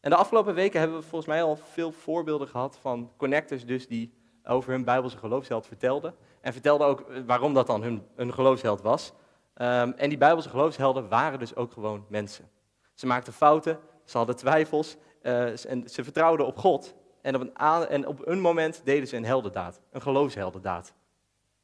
En 0.00 0.10
de 0.10 0.16
afgelopen 0.16 0.54
weken 0.54 0.80
hebben 0.80 0.98
we 0.98 1.02
volgens 1.02 1.30
mij 1.30 1.42
al 1.42 1.56
veel 1.56 1.92
voorbeelden 1.92 2.48
gehad 2.48 2.78
van 2.80 3.12
connectors 3.16 3.66
dus 3.66 3.86
die 3.86 4.14
over 4.44 4.70
hun 4.70 4.84
Bijbelse 4.84 5.16
geloofsheld 5.18 5.66
vertelden. 5.66 6.14
En 6.44 6.52
vertelden 6.52 6.86
ook 6.86 7.00
eh, 7.00 7.22
waarom 7.26 7.54
dat 7.54 7.66
dan 7.66 7.82
hun, 7.82 8.32
geloofsheld 8.32 8.82
was. 8.82 9.12
Ehm, 9.54 9.92
en 9.96 10.08
die 10.08 10.18
Bijbelse 10.18 10.48
geloofshelden 10.48 11.08
waren 11.08 11.38
dus 11.38 11.56
ook 11.56 11.72
gewoon 11.72 12.04
mensen. 12.08 12.50
Ze 12.94 13.06
maakten 13.06 13.32
fouten, 13.32 13.78
ze 14.04 14.16
hadden 14.16 14.36
twijfels 14.36 14.96
eh, 15.22 15.70
en 15.70 15.88
ze 15.88 16.04
vertrouwden 16.04 16.46
op 16.46 16.58
God. 16.58 16.94
En 17.22 17.34
op, 17.34 17.40
een 17.40 17.88
en 17.88 18.06
op 18.06 18.26
een 18.26 18.40
moment 18.40 18.80
deden 18.84 19.08
ze 19.08 19.16
een 19.16 19.24
heldendaad, 19.24 19.80
een 19.90 20.02
geloofsheldendaad. 20.02 20.94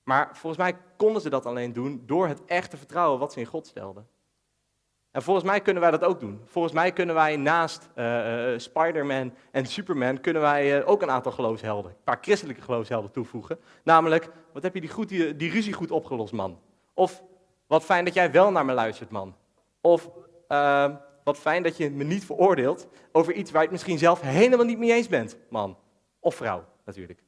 Maar 0.03 0.29
volgens 0.33 0.63
mij 0.63 0.77
konden 0.97 1.23
ze 1.23 1.31
dat 1.31 1.47
alleen 1.47 1.73
doen 1.73 2.03
door 2.07 2.29
het 2.29 2.45
echte 2.45 2.77
vertrouwen 2.77 3.19
wat 3.19 3.33
ze 3.33 3.41
in 3.41 3.47
God 3.47 3.67
stelden. 3.67 4.09
En 5.11 5.23
volgens 5.23 5.47
mij 5.47 5.61
kunnen 5.61 5.83
wij 5.83 5.91
dat 5.91 6.05
ook 6.05 6.21
doen. 6.21 6.41
Volgens 6.45 6.75
mij 6.75 6.93
kunnen 6.93 7.15
wij 7.15 7.37
naast 7.37 7.89
eh, 7.95 8.53
Spider-Man 8.57 9.35
en 9.51 9.67
Superman 9.67 10.21
kunnen 10.21 10.43
wij 10.43 10.85
ook 10.85 11.03
een 11.03 11.11
aantal 11.11 11.33
geloofshelden, 11.33 11.91
een 11.91 12.05
paar 12.05 12.19
christelijke 12.21 12.63
geloofshelden 12.63 13.11
toevoegen. 13.11 13.59
Namelijk, 13.85 14.31
wat 14.53 14.63
heb 14.63 14.75
je 14.75 14.81
die, 14.81 14.91
goed, 14.91 15.09
die, 15.09 15.51
ruzie 15.51 15.73
goed 15.73 15.91
opgelost, 15.91 16.33
man? 16.33 16.59
Of, 16.95 17.23
wat 17.67 17.85
fijn 17.85 18.05
dat 18.05 18.15
jij 18.15 18.31
wel 18.31 18.51
naar 18.51 18.65
me 18.65 18.73
luistert, 18.73 19.11
man. 19.11 19.35
Of, 19.81 20.11
wat 21.25 21.39
fijn 21.39 21.63
dat 21.63 21.77
je 21.77 21.91
me 21.91 22.05
niet 22.05 22.25
veroordeelt 22.25 22.89
over 23.13 23.33
iets 23.33 23.51
waar 23.51 23.61
je 23.61 23.67
het 23.67 23.77
misschien 23.77 23.99
zelf 23.99 24.21
helemaal 24.21 24.67
niet 24.67 24.79
mee 24.79 24.93
eens 24.93 25.09
bent, 25.09 25.37
man. 25.49 25.79
Of 26.21 26.35
vrouw, 26.35 26.65
natuurlijk. 26.85 27.23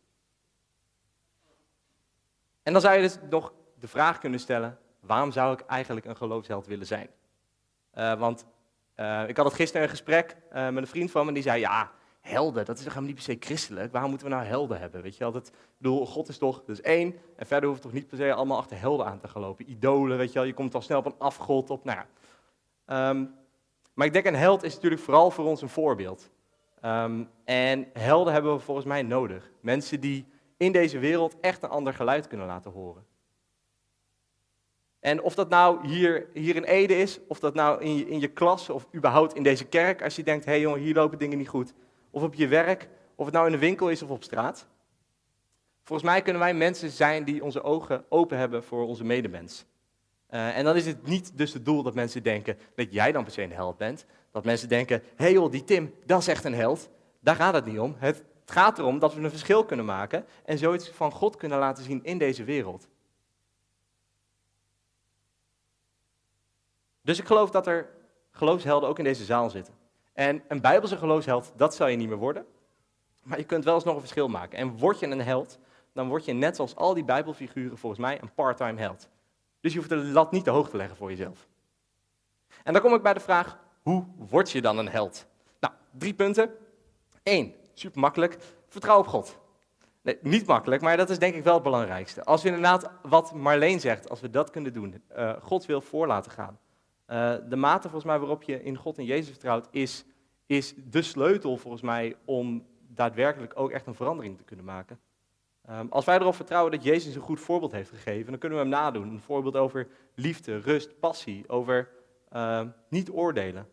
En 2.62 2.72
dan 2.72 2.82
zou 2.82 2.94
je 2.94 3.02
dus 3.02 3.18
nog 3.30 3.52
de 3.78 3.88
vraag 3.88 4.18
kunnen 4.18 4.40
stellen, 4.40 4.78
waarom 5.00 5.32
zou 5.32 5.52
ik 5.52 5.60
eigenlijk 5.60 6.06
een 6.06 6.16
geloofsheld 6.16 6.66
willen 6.66 6.86
zijn? 6.86 7.08
Eh, 7.92 8.18
want 8.18 8.46
eh, 8.94 9.28
ik 9.28 9.36
had 9.36 9.46
het 9.46 9.54
gisteren 9.54 9.82
een 9.82 9.88
gesprek 9.88 10.36
eh, 10.50 10.68
met 10.68 10.82
een 10.82 10.88
vriend 10.88 11.10
van 11.10 11.26
me 11.26 11.32
die 11.32 11.42
zei, 11.42 11.60
ja, 11.60 11.90
helden, 12.20 12.64
dat 12.64 12.78
is 12.78 12.84
toch 12.84 12.94
helemaal 12.94 13.14
niet 13.14 13.24
per 13.24 13.34
se 13.34 13.46
christelijk? 13.46 13.92
Waarom 13.92 14.10
moeten 14.10 14.28
we 14.28 14.34
nou 14.34 14.46
helden 14.46 14.80
hebben? 14.80 15.02
Weet 15.02 15.16
je 15.16 15.24
wel, 15.24 15.36
ik 15.36 15.50
bedoel, 15.76 16.06
God 16.06 16.28
is 16.28 16.38
toch, 16.38 16.64
dus 16.64 16.80
één, 16.80 17.18
en 17.36 17.46
verder 17.46 17.68
hoeft 17.68 17.82
toch 17.82 17.92
niet 17.92 18.06
per 18.06 18.16
se 18.16 18.32
allemaal 18.32 18.58
achter 18.58 18.78
helden 18.78 19.06
aan 19.06 19.18
te 19.18 19.28
gaan 19.28 19.42
lopen. 19.42 19.70
Idolen, 19.70 20.18
weet 20.18 20.32
je 20.32 20.38
wel, 20.38 20.44
je 20.44 20.54
komt 20.54 20.74
al 20.74 20.82
snel 20.82 20.98
op 20.98 21.06
een 21.06 21.18
afgod, 21.18 21.70
op, 21.70 21.84
nou. 21.84 22.04
Ehm, 22.86 23.24
maar 23.94 24.06
ik 24.06 24.12
denk 24.12 24.26
een 24.26 24.34
held 24.34 24.62
is 24.62 24.74
natuurlijk 24.74 25.02
vooral 25.02 25.30
voor 25.30 25.44
ons 25.44 25.62
een 25.62 25.68
voorbeeld. 25.68 26.30
Ehm, 26.80 27.24
en 27.44 27.88
helden 27.92 28.32
hebben 28.32 28.52
we 28.52 28.58
volgens 28.58 28.86
mij 28.86 29.02
nodig. 29.02 29.50
Mensen 29.60 30.00
die 30.00 30.26
in 30.56 30.72
deze 30.72 30.98
wereld 30.98 31.40
echt 31.40 31.62
een 31.62 31.68
ander 31.68 31.94
geluid 31.94 32.26
kunnen 32.26 32.46
laten 32.46 32.70
horen. 32.70 33.06
En 35.02 35.22
of 35.22 35.34
dat 35.34 35.48
nou 35.48 35.86
hier, 35.86 36.26
hier 36.32 36.56
in 36.56 36.64
Ede 36.64 36.98
is, 36.98 37.18
of 37.26 37.40
dat 37.40 37.54
nou 37.54 37.80
in 37.80 37.96
je, 37.96 38.08
in 38.08 38.20
je 38.20 38.28
klas, 38.28 38.70
of 38.70 38.86
überhaupt 38.94 39.34
in 39.34 39.42
deze 39.42 39.64
kerk, 39.64 40.02
als 40.02 40.16
je 40.16 40.22
denkt, 40.22 40.44
hé 40.44 40.50
hey 40.50 40.60
jongen, 40.60 40.80
hier 40.80 40.94
lopen 40.94 41.18
dingen 41.18 41.38
niet 41.38 41.48
goed. 41.48 41.72
Of 42.10 42.22
op 42.22 42.34
je 42.34 42.48
werk, 42.48 42.88
of 43.14 43.24
het 43.24 43.34
nou 43.34 43.46
in 43.46 43.52
de 43.52 43.58
winkel 43.58 43.90
is 43.90 44.02
of 44.02 44.10
op 44.10 44.22
straat. 44.22 44.66
Volgens 45.82 46.08
mij 46.08 46.22
kunnen 46.22 46.42
wij 46.42 46.54
mensen 46.54 46.90
zijn 46.90 47.24
die 47.24 47.44
onze 47.44 47.62
ogen 47.62 48.04
open 48.08 48.38
hebben 48.38 48.64
voor 48.64 48.86
onze 48.86 49.04
medemens. 49.04 49.64
Eh, 50.26 50.56
en 50.56 50.64
dan 50.64 50.76
is 50.76 50.86
het 50.86 51.06
niet 51.06 51.38
dus 51.38 51.52
het 51.52 51.64
doel 51.64 51.82
dat 51.82 51.94
mensen 51.94 52.22
denken 52.22 52.58
dat 52.74 52.92
jij 52.92 53.12
dan 53.12 53.24
per 53.24 53.32
se 53.32 53.42
een 53.42 53.52
held 53.52 53.76
bent. 53.76 54.06
Dat 54.30 54.44
mensen 54.44 54.68
denken, 54.68 55.02
hé 55.16 55.24
hey 55.24 55.32
joh, 55.32 55.50
die 55.50 55.64
Tim, 55.64 55.94
dat 56.06 56.20
is 56.20 56.28
echt 56.28 56.44
een 56.44 56.54
held. 56.54 56.88
Daar 57.20 57.36
gaat 57.36 57.54
het 57.54 57.64
niet 57.64 57.78
om. 57.78 57.94
Het 57.98 58.24
gaat 58.44 58.78
erom 58.78 58.98
dat 58.98 59.14
we 59.14 59.20
een 59.20 59.30
verschil 59.30 59.64
kunnen 59.64 59.84
maken 59.84 60.24
en 60.44 60.58
zoiets 60.58 60.90
van 60.90 61.12
God 61.12 61.36
kunnen 61.36 61.58
laten 61.58 61.84
zien 61.84 62.04
in 62.04 62.18
deze 62.18 62.44
wereld. 62.44 62.88
Dus 67.02 67.18
ik 67.18 67.26
geloof 67.26 67.50
dat 67.50 67.66
er 67.66 67.88
geloofshelden 68.30 68.88
ook 68.88 68.98
in 68.98 69.04
deze 69.04 69.24
zaal 69.24 69.50
zitten. 69.50 69.74
En 70.12 70.42
een 70.48 70.60
Bijbelse 70.60 70.96
geloofsheld, 70.96 71.52
dat 71.56 71.74
zal 71.74 71.86
je 71.86 71.96
niet 71.96 72.08
meer 72.08 72.16
worden. 72.16 72.46
Maar 73.22 73.38
je 73.38 73.44
kunt 73.44 73.64
wel 73.64 73.74
eens 73.74 73.84
nog 73.84 73.94
een 73.94 74.00
verschil 74.00 74.28
maken. 74.28 74.58
En 74.58 74.76
word 74.76 74.98
je 74.98 75.06
een 75.06 75.22
held, 75.22 75.58
dan 75.92 76.08
word 76.08 76.24
je 76.24 76.32
net 76.32 76.56
zoals 76.56 76.76
al 76.76 76.94
die 76.94 77.04
Bijbelfiguren 77.04 77.78
volgens 77.78 78.00
mij 78.00 78.22
een 78.22 78.34
part-time 78.34 78.80
held. 78.80 79.08
Dus 79.60 79.72
je 79.72 79.78
hoeft 79.78 79.90
de 79.90 79.96
lat 79.96 80.32
niet 80.32 80.44
te 80.44 80.50
hoog 80.50 80.70
te 80.70 80.76
leggen 80.76 80.96
voor 80.96 81.10
jezelf. 81.10 81.48
En 82.62 82.72
dan 82.72 82.82
kom 82.82 82.94
ik 82.94 83.02
bij 83.02 83.14
de 83.14 83.20
vraag, 83.20 83.58
hoe 83.82 84.04
word 84.16 84.50
je 84.50 84.60
dan 84.60 84.78
een 84.78 84.88
held? 84.88 85.26
Nou, 85.60 85.74
drie 85.90 86.14
punten. 86.14 86.50
Eén, 87.22 87.54
super 87.74 88.00
makkelijk, 88.00 88.38
vertrouw 88.68 88.98
op 88.98 89.06
God. 89.06 89.38
Nee, 90.02 90.18
niet 90.20 90.46
makkelijk, 90.46 90.82
maar 90.82 90.96
dat 90.96 91.10
is 91.10 91.18
denk 91.18 91.34
ik 91.34 91.44
wel 91.44 91.54
het 91.54 91.62
belangrijkste. 91.62 92.24
Als 92.24 92.42
we 92.42 92.48
inderdaad, 92.48 92.90
wat 93.02 93.34
Marleen 93.34 93.80
zegt, 93.80 94.08
als 94.08 94.20
we 94.20 94.30
dat 94.30 94.50
kunnen 94.50 94.72
doen, 94.72 95.02
uh, 95.16 95.32
God 95.40 95.66
wil 95.66 95.80
voor 95.80 96.06
laten 96.06 96.32
gaan. 96.32 96.58
Uh, 97.08 97.34
de 97.48 97.56
mate 97.56 97.82
volgens 97.82 98.04
mij 98.04 98.18
waarop 98.18 98.42
je 98.42 98.62
in 98.62 98.76
God 98.76 98.98
en 98.98 99.04
Jezus 99.04 99.28
vertrouwt, 99.30 99.68
is, 99.70 100.04
is 100.46 100.74
de 100.90 101.02
sleutel 101.02 101.56
volgens 101.56 101.82
mij 101.82 102.16
om 102.24 102.66
daadwerkelijk 102.88 103.52
ook 103.54 103.70
echt 103.70 103.86
een 103.86 103.94
verandering 103.94 104.36
te 104.36 104.44
kunnen 104.44 104.64
maken. 104.64 105.00
Um, 105.70 105.86
als 105.90 106.04
wij 106.04 106.18
erop 106.18 106.34
vertrouwen 106.34 106.72
dat 106.72 106.82
Jezus 106.82 107.14
een 107.14 107.20
goed 107.20 107.40
voorbeeld 107.40 107.72
heeft 107.72 107.90
gegeven, 107.90 108.30
dan 108.30 108.38
kunnen 108.38 108.58
we 108.58 108.64
hem 108.64 108.74
nadoen. 108.74 109.08
Een 109.08 109.20
voorbeeld 109.20 109.56
over 109.56 109.88
liefde, 110.14 110.58
rust, 110.58 110.98
passie, 111.00 111.48
over 111.48 111.88
uh, 112.32 112.62
niet 112.88 113.10
oordelen. 113.10 113.68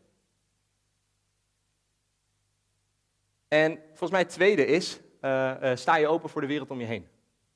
En 3.47 3.79
volgens 3.87 4.11
mij 4.11 4.19
het 4.19 4.29
tweede 4.29 4.65
is, 4.65 4.99
uh, 5.21 5.53
uh, 5.61 5.75
sta 5.75 5.95
je 5.95 6.07
open 6.07 6.29
voor 6.29 6.41
de 6.41 6.47
wereld 6.47 6.71
om 6.71 6.79
je 6.79 6.85
heen. 6.85 7.07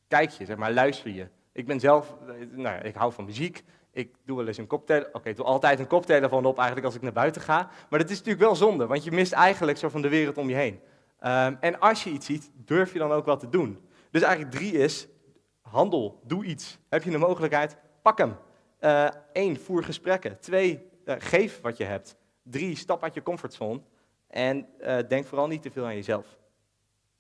Kijk 0.07 0.29
je, 0.29 0.45
zeg 0.45 0.57
maar, 0.57 0.73
luister 0.73 1.11
je. 1.11 1.27
Ik 1.51 1.65
ben 1.65 1.79
zelf, 1.79 2.15
nou, 2.51 2.83
ik 2.83 2.95
hou 2.95 3.13
van 3.13 3.25
muziek. 3.25 3.63
Ik 3.93 4.15
doe 4.25 4.37
wel 4.37 4.47
eens 4.47 4.57
een 4.57 4.67
koptelefoon. 4.67 5.13
Oké, 5.13 5.29
ik 5.29 5.35
doe 5.35 5.45
altijd 5.45 5.79
een 5.79 5.87
koptelefoon 5.87 6.45
op 6.45 6.57
eigenlijk 6.57 6.85
als 6.85 6.95
ik 6.95 7.01
naar 7.01 7.11
buiten 7.11 7.41
ga. 7.41 7.69
Maar 7.89 7.99
dat 7.99 8.09
is 8.09 8.17
natuurlijk 8.17 8.43
wel 8.43 8.55
zonde, 8.55 8.87
want 8.87 9.03
je 9.03 9.11
mist 9.11 9.31
eigenlijk 9.31 9.77
zo 9.77 9.89
van 9.89 10.01
de 10.01 10.09
wereld 10.09 10.37
om 10.37 10.49
je 10.49 10.55
heen. 10.55 10.79
Um, 11.25 11.57
en 11.59 11.79
als 11.79 12.03
je 12.03 12.09
iets 12.09 12.25
ziet, 12.25 12.51
durf 12.53 12.93
je 12.93 12.99
dan 12.99 13.11
ook 13.11 13.25
wat 13.25 13.39
te 13.39 13.49
doen. 13.49 13.79
Dus 14.11 14.21
eigenlijk 14.21 14.55
drie 14.55 14.71
is, 14.71 15.07
handel, 15.61 16.19
doe 16.23 16.45
iets. 16.45 16.79
Heb 16.89 17.03
je 17.03 17.11
een 17.11 17.19
mogelijkheid, 17.19 17.77
pak 18.01 18.17
hem. 18.17 18.35
Eén, 19.33 19.51
uh, 19.51 19.57
voer 19.57 19.83
gesprekken. 19.83 20.39
Twee, 20.39 20.89
uh, 21.05 21.15
geef 21.17 21.61
wat 21.61 21.77
je 21.77 21.83
hebt. 21.83 22.15
Drie, 22.43 22.75
stap 22.75 23.03
uit 23.03 23.13
je 23.13 23.23
comfortzone. 23.23 23.81
En 24.27 24.67
uh, 24.81 24.97
denk 25.07 25.25
vooral 25.25 25.47
niet 25.47 25.61
te 25.61 25.71
veel 25.71 25.85
aan 25.85 25.95
jezelf. 25.95 26.37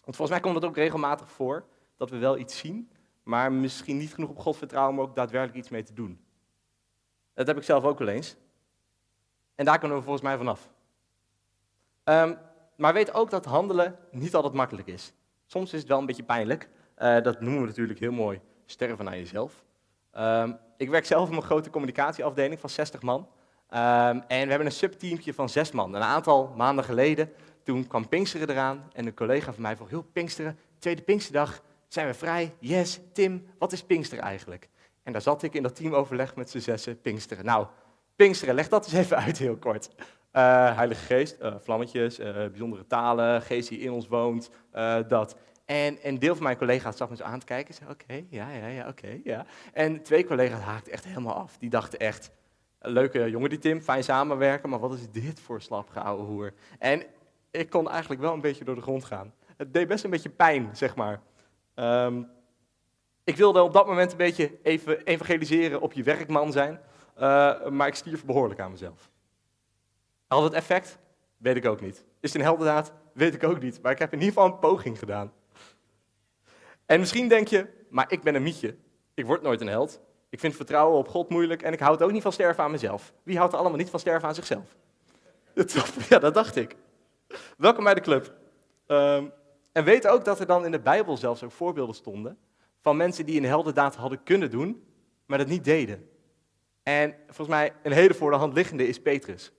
Want 0.03 0.15
volgens 0.15 0.29
mij 0.29 0.39
komt 0.39 0.55
het 0.55 0.65
ook 0.65 0.75
regelmatig 0.75 1.31
voor 1.31 1.65
dat 1.97 2.09
we 2.09 2.17
wel 2.17 2.37
iets 2.37 2.57
zien, 2.57 2.89
maar 3.23 3.51
misschien 3.51 3.97
niet 3.97 4.13
genoeg 4.13 4.29
op 4.29 4.39
God 4.39 4.57
vertrouwen 4.57 4.97
om 4.97 5.01
ook 5.01 5.15
daadwerkelijk 5.15 5.57
iets 5.57 5.69
mee 5.69 5.83
te 5.83 5.93
doen. 5.93 6.19
Dat 7.33 7.47
heb 7.47 7.57
ik 7.57 7.63
zelf 7.63 7.83
ook 7.83 7.99
wel 7.99 8.07
eens. 8.07 8.35
En 9.55 9.65
daar 9.65 9.79
kunnen 9.79 9.97
we 9.97 10.03
volgens 10.03 10.23
mij 10.23 10.37
vanaf. 10.37 10.69
Um, 12.03 12.37
maar 12.75 12.93
weet 12.93 13.13
ook 13.13 13.29
dat 13.29 13.45
handelen 13.45 13.97
niet 14.11 14.35
altijd 14.35 14.53
makkelijk 14.53 14.87
is. 14.87 15.13
Soms 15.45 15.73
is 15.73 15.79
het 15.79 15.89
wel 15.89 15.99
een 15.99 16.05
beetje 16.05 16.23
pijnlijk. 16.23 16.69
Uh, 16.97 17.21
dat 17.21 17.41
noemen 17.41 17.61
we 17.61 17.67
natuurlijk 17.67 17.99
heel 17.99 18.11
mooi 18.11 18.41
sterven 18.65 19.07
aan 19.07 19.17
jezelf. 19.17 19.63
Um, 20.17 20.57
ik 20.77 20.89
werk 20.89 21.05
zelf 21.05 21.29
in 21.29 21.35
een 21.35 21.41
grote 21.41 21.69
communicatieafdeling 21.69 22.59
van 22.59 22.69
60 22.69 23.01
man. 23.01 23.19
Um, 23.19 23.79
en 23.79 24.23
we 24.27 24.49
hebben 24.49 24.65
een 24.65 24.71
subteampje 24.71 25.33
van 25.33 25.49
6 25.49 25.71
man. 25.71 25.93
Een 25.93 26.01
aantal 26.01 26.53
maanden 26.55 26.85
geleden, 26.85 27.33
toen 27.63 27.87
kwam 27.87 28.07
Pinksteren 28.07 28.49
eraan. 28.49 28.89
En 28.93 29.05
een 29.05 29.13
collega 29.13 29.53
van 29.53 29.61
mij 29.61 29.75
vroeg, 29.75 29.89
heel 29.89 30.03
Pinksteren, 30.13 30.59
tweede 30.79 31.01
Pinksterdag, 31.01 31.61
zijn 31.87 32.07
we 32.07 32.13
vrij? 32.13 32.53
Yes, 32.59 32.99
Tim, 33.13 33.47
wat 33.57 33.71
is 33.71 33.83
Pinksteren 33.83 34.23
eigenlijk? 34.23 34.69
En 35.03 35.11
daar 35.11 35.21
zat 35.21 35.43
ik 35.43 35.53
in 35.53 35.63
dat 35.63 35.75
teamoverleg 35.75 36.35
met 36.35 36.49
z'n 36.49 36.59
zessen, 36.59 37.01
Pinksteren. 37.01 37.45
Nou, 37.45 37.67
Pinksteren, 38.15 38.55
leg 38.55 38.69
dat 38.69 38.85
eens 38.85 38.93
even 38.93 39.17
uit 39.17 39.37
heel 39.37 39.57
kort. 39.57 39.89
Uh, 39.95 40.75
Heilige 40.75 41.05
Geest, 41.05 41.41
uh, 41.41 41.55
vlammetjes, 41.59 42.19
uh, 42.19 42.33
bijzondere 42.33 42.87
talen, 42.87 43.41
geest 43.41 43.69
die 43.69 43.79
in 43.79 43.91
ons 43.91 44.07
woont, 44.07 44.49
dat. 45.07 45.35
En 45.65 45.97
een 46.01 46.19
deel 46.19 46.33
van 46.35 46.43
mijn 46.43 46.57
collega's 46.57 46.97
zag 46.97 47.09
me 47.09 47.15
zo 47.15 47.23
aan 47.23 47.39
te 47.39 47.45
kijken. 47.45 47.73
Zei, 47.73 47.89
oké, 47.89 48.23
ja, 48.29 48.49
ja, 48.49 48.67
ja, 48.67 48.87
oké, 48.87 49.19
ja. 49.23 49.45
En 49.73 50.03
twee 50.03 50.25
collega's 50.25 50.61
haakten 50.61 50.93
echt 50.93 51.05
helemaal 51.05 51.33
af. 51.33 51.57
Die 51.57 51.69
dachten 51.69 51.99
echt, 51.99 52.31
leuke 52.79 53.29
jongen 53.29 53.49
die 53.49 53.59
Tim, 53.59 53.81
fijn 53.81 54.03
samenwerken, 54.03 54.69
maar 54.69 54.79
wat 54.79 54.93
is 54.93 55.09
dit 55.11 55.39
voor 55.39 55.61
slap 55.61 55.89
ouwe 55.93 56.23
hoer. 56.23 56.53
En 56.79 57.03
ik 57.51 57.69
kon 57.69 57.89
eigenlijk 57.89 58.21
wel 58.21 58.33
een 58.33 58.41
beetje 58.41 58.65
door 58.65 58.75
de 58.75 58.81
grond 58.81 59.03
gaan. 59.03 59.33
Het 59.57 59.73
deed 59.73 59.87
best 59.87 60.03
een 60.03 60.09
beetje 60.09 60.29
pijn, 60.29 60.69
zeg 60.73 60.95
maar. 60.95 61.21
Um, 61.75 62.29
ik 63.23 63.35
wilde 63.35 63.61
op 63.61 63.73
dat 63.73 63.87
moment 63.87 64.11
een 64.11 64.17
beetje 64.17 64.51
even 64.63 65.03
evangeliseren 65.03 65.81
op 65.81 65.93
je 65.93 66.03
werkman 66.03 66.51
zijn, 66.51 66.79
maar 67.69 67.87
ik 67.87 67.95
stierf 67.95 68.25
behoorlijk 68.25 68.59
aan 68.59 68.71
mezelf. 68.71 69.11
Had 70.27 70.43
het 70.43 70.53
effect? 70.53 70.99
Weet 71.37 71.55
ik 71.55 71.65
ook 71.65 71.81
niet. 71.81 72.05
Is 72.19 72.33
het 72.33 72.35
een 72.35 72.47
heldendaad? 72.47 72.93
Weet 73.13 73.33
ik 73.33 73.43
ook 73.43 73.61
niet. 73.61 73.81
Maar 73.81 73.91
ik 73.91 73.99
heb 73.99 74.13
in 74.13 74.19
ieder 74.19 74.33
geval 74.33 74.49
een 74.51 74.59
poging 74.59 74.99
gedaan. 74.99 75.31
En 76.85 76.99
misschien 76.99 77.27
denk 77.27 77.47
je, 77.47 77.67
maar 77.89 78.11
ik 78.11 78.21
ben 78.21 78.35
een 78.35 78.43
mietje. 78.43 78.75
Ik 79.13 79.25
word 79.25 79.41
nooit 79.41 79.61
een 79.61 79.67
held. 79.67 80.01
Ik 80.29 80.39
vind 80.39 80.55
vertrouwen 80.55 80.97
op 80.97 81.07
God 81.07 81.29
moeilijk 81.29 81.61
en 81.61 81.73
ik 81.73 81.79
houd 81.79 82.01
ook 82.01 82.11
niet 82.11 82.21
van 82.21 82.31
sterven 82.31 82.63
aan 82.63 82.71
mezelf. 82.71 83.13
Wie 83.23 83.37
houdt 83.37 83.53
er 83.53 83.59
allemaal 83.59 83.77
niet 83.77 83.89
van 83.89 83.99
sterven 83.99 84.27
aan 84.27 84.35
zichzelf? 84.35 84.75
Ja, 86.09 86.19
dat 86.19 86.33
dacht 86.33 86.55
ik. 86.55 86.75
Welkom 87.57 87.83
bij 87.83 87.93
de 87.93 88.01
club. 88.01 88.33
Um, 88.87 89.31
en 89.71 89.83
weet 89.83 90.07
ook 90.07 90.25
dat 90.25 90.39
er 90.39 90.45
dan 90.45 90.65
in 90.65 90.71
de 90.71 90.79
Bijbel 90.79 91.17
zelfs 91.17 91.43
ook 91.43 91.51
voorbeelden 91.51 91.95
stonden 91.95 92.37
van 92.83 92.97
mensen 92.97 93.25
die 93.25 93.37
een 93.37 93.45
heldendaad 93.45 93.95
hadden 93.95 94.23
kunnen 94.23 94.51
doen, 94.51 94.83
maar 95.25 95.37
dat 95.37 95.47
niet 95.47 95.63
deden. 95.63 96.09
En 96.83 97.15
volgens 97.25 97.47
mij 97.47 97.73
een 97.83 97.91
hele 97.91 98.13
voor 98.13 98.31
de 98.31 98.37
hand 98.37 98.53
liggende 98.53 98.87
is 98.87 99.01
Petrus. 99.01 99.51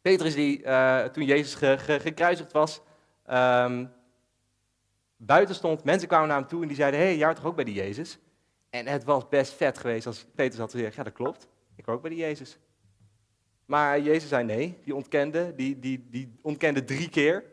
Petrus 0.00 0.34
die 0.34 0.62
uh, 0.62 1.04
toen 1.04 1.24
Jezus 1.24 1.54
ge, 1.54 1.78
ge, 1.78 2.00
gekruisigd 2.00 2.52
was, 2.52 2.80
um, 3.30 3.92
buiten 5.16 5.54
stond, 5.54 5.84
mensen 5.84 6.08
kwamen 6.08 6.28
naar 6.28 6.38
hem 6.38 6.48
toe 6.48 6.62
en 6.62 6.68
die 6.68 6.76
zeiden, 6.76 7.00
hé, 7.00 7.06
hey, 7.06 7.16
jij 7.16 7.24
hoort 7.24 7.36
toch 7.36 7.46
ook 7.46 7.54
bij 7.54 7.64
die 7.64 7.74
Jezus? 7.74 8.18
En 8.70 8.86
het 8.86 9.04
was 9.04 9.28
best 9.28 9.52
vet 9.52 9.78
geweest 9.78 10.06
als 10.06 10.26
Petrus 10.34 10.60
had 10.60 10.70
gezegd, 10.70 10.94
ja 10.94 11.02
dat 11.02 11.12
klopt, 11.12 11.48
ik 11.76 11.84
hoor 11.84 11.94
ook 11.94 12.00
bij 12.00 12.10
die 12.10 12.20
Jezus. 12.20 12.58
Maar 13.64 14.00
Jezus 14.00 14.28
zei 14.28 14.44
nee, 14.44 14.78
die 14.84 14.94
ontkende, 14.94 15.54
die, 15.54 15.78
die, 15.78 16.06
die 16.10 16.38
ontkende 16.42 16.84
drie 16.84 17.08
keer. 17.08 17.44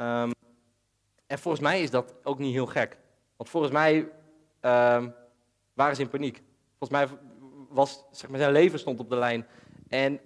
Um, 0.00 0.30
en 1.26 1.38
volgens 1.38 1.62
mij 1.62 1.82
is 1.82 1.90
dat 1.90 2.14
ook 2.22 2.38
niet 2.38 2.52
heel 2.52 2.66
gek. 2.66 2.98
Want 3.40 3.52
volgens 3.52 3.72
mij 3.72 3.94
um, 3.96 5.14
waren 5.72 5.96
ze 5.96 6.02
in 6.02 6.08
paniek. 6.08 6.42
Volgens 6.78 6.90
mij 6.90 7.18
was, 7.68 8.04
zeg 8.10 8.30
maar, 8.30 8.38
zijn 8.38 8.52
leven 8.52 8.78
stond 8.78 9.00
op 9.00 9.10
de 9.10 9.16
lijn. 9.16 9.46
En 9.88 10.20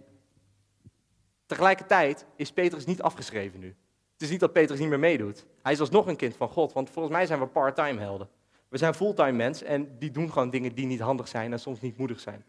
Tegelijkertijd 1.46 2.27
is 2.37 2.53
Petrus 2.53 2.85
niet 2.85 3.03
afgeschreven 3.03 3.61
nu. 3.61 3.77
Het 4.12 4.22
is 4.22 4.31
niet 4.31 4.40
dat 4.40 4.53
Petrus 4.53 4.79
niet 4.79 4.88
meer 4.88 4.98
meedoet. 4.98 5.46
Hij 5.62 5.72
is 5.72 5.81
alsnog 5.81 6.07
een 6.07 6.16
kind 6.16 6.37
van 6.37 6.48
God, 6.48 6.72
want 6.72 6.90
volgens 6.90 7.14
mij 7.14 7.27
zijn 7.27 7.40
we 7.40 7.46
part-time 7.46 8.00
helden. 8.00 8.29
We 8.68 8.79
zijn 8.79 8.94
fulltime 8.94 9.33
mensen 9.33 9.66
en 9.66 9.98
die 9.98 10.11
doen 10.11 10.33
gewoon 10.33 10.50
dingen 10.50 10.74
die 10.74 10.87
niet 10.87 11.00
handig 11.00 11.29
zijn 11.29 11.53
en 11.53 11.61
soms 11.61 11.81
niet 11.81 11.98
moedig 11.98 12.20
zijn. 12.20 12.44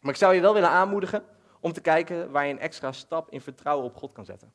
Maar 0.00 0.12
ik 0.12 0.18
zou 0.18 0.34
je 0.34 0.40
wel 0.40 0.54
willen 0.54 0.68
aanmoedigen 0.68 1.24
om 1.60 1.72
te 1.72 1.80
kijken 1.80 2.30
waar 2.30 2.46
je 2.46 2.52
een 2.52 2.60
extra 2.60 2.92
stap 2.92 3.30
in 3.30 3.40
vertrouwen 3.40 3.86
op 3.86 3.96
God 3.96 4.12
kan 4.12 4.24
zetten. 4.24 4.52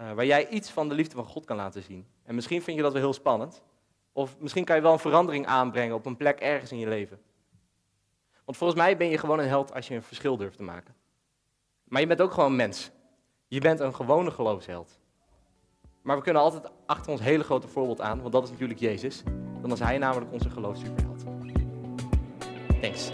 Uh, 0.00 0.12
waar 0.12 0.26
jij 0.26 0.48
iets 0.48 0.70
van 0.70 0.88
de 0.88 0.94
liefde 0.94 1.14
van 1.14 1.24
God 1.24 1.44
kan 1.44 1.56
laten 1.56 1.82
zien. 1.82 2.06
En 2.22 2.34
misschien 2.34 2.62
vind 2.62 2.76
je 2.76 2.82
dat 2.82 2.92
wel 2.92 3.02
heel 3.02 3.12
spannend. 3.12 3.62
Of 4.12 4.38
misschien 4.38 4.64
kan 4.64 4.76
je 4.76 4.82
wel 4.82 4.92
een 4.92 4.98
verandering 4.98 5.46
aanbrengen 5.46 5.94
op 5.94 6.06
een 6.06 6.16
plek 6.16 6.40
ergens 6.40 6.72
in 6.72 6.78
je 6.78 6.88
leven. 6.88 7.20
Want 8.44 8.56
volgens 8.56 8.80
mij 8.80 8.96
ben 8.96 9.08
je 9.08 9.18
gewoon 9.18 9.38
een 9.38 9.48
held 9.48 9.74
als 9.74 9.88
je 9.88 9.94
een 9.94 10.02
verschil 10.02 10.36
durft 10.36 10.56
te 10.56 10.62
maken. 10.62 10.94
Maar 11.84 12.00
je 12.00 12.06
bent 12.06 12.20
ook 12.20 12.32
gewoon 12.32 12.50
een 12.50 12.56
mens. 12.56 12.90
Je 13.48 13.60
bent 13.60 13.80
een 13.80 13.94
gewone 13.94 14.30
geloofsheld. 14.30 14.98
Maar 16.02 16.16
we 16.16 16.22
kunnen 16.22 16.42
altijd 16.42 16.72
achter 16.86 17.12
ons 17.12 17.20
hele 17.20 17.44
grote 17.44 17.68
voorbeeld 17.68 18.00
aan, 18.00 18.20
want 18.20 18.32
dat 18.32 18.44
is 18.44 18.50
natuurlijk 18.50 18.80
Jezus. 18.80 19.22
Dan 19.60 19.72
is 19.72 19.80
hij 19.80 19.98
namelijk 19.98 20.32
onze 20.32 20.50
geloofssuperheld. 20.50 21.24
Thanks. 22.80 23.10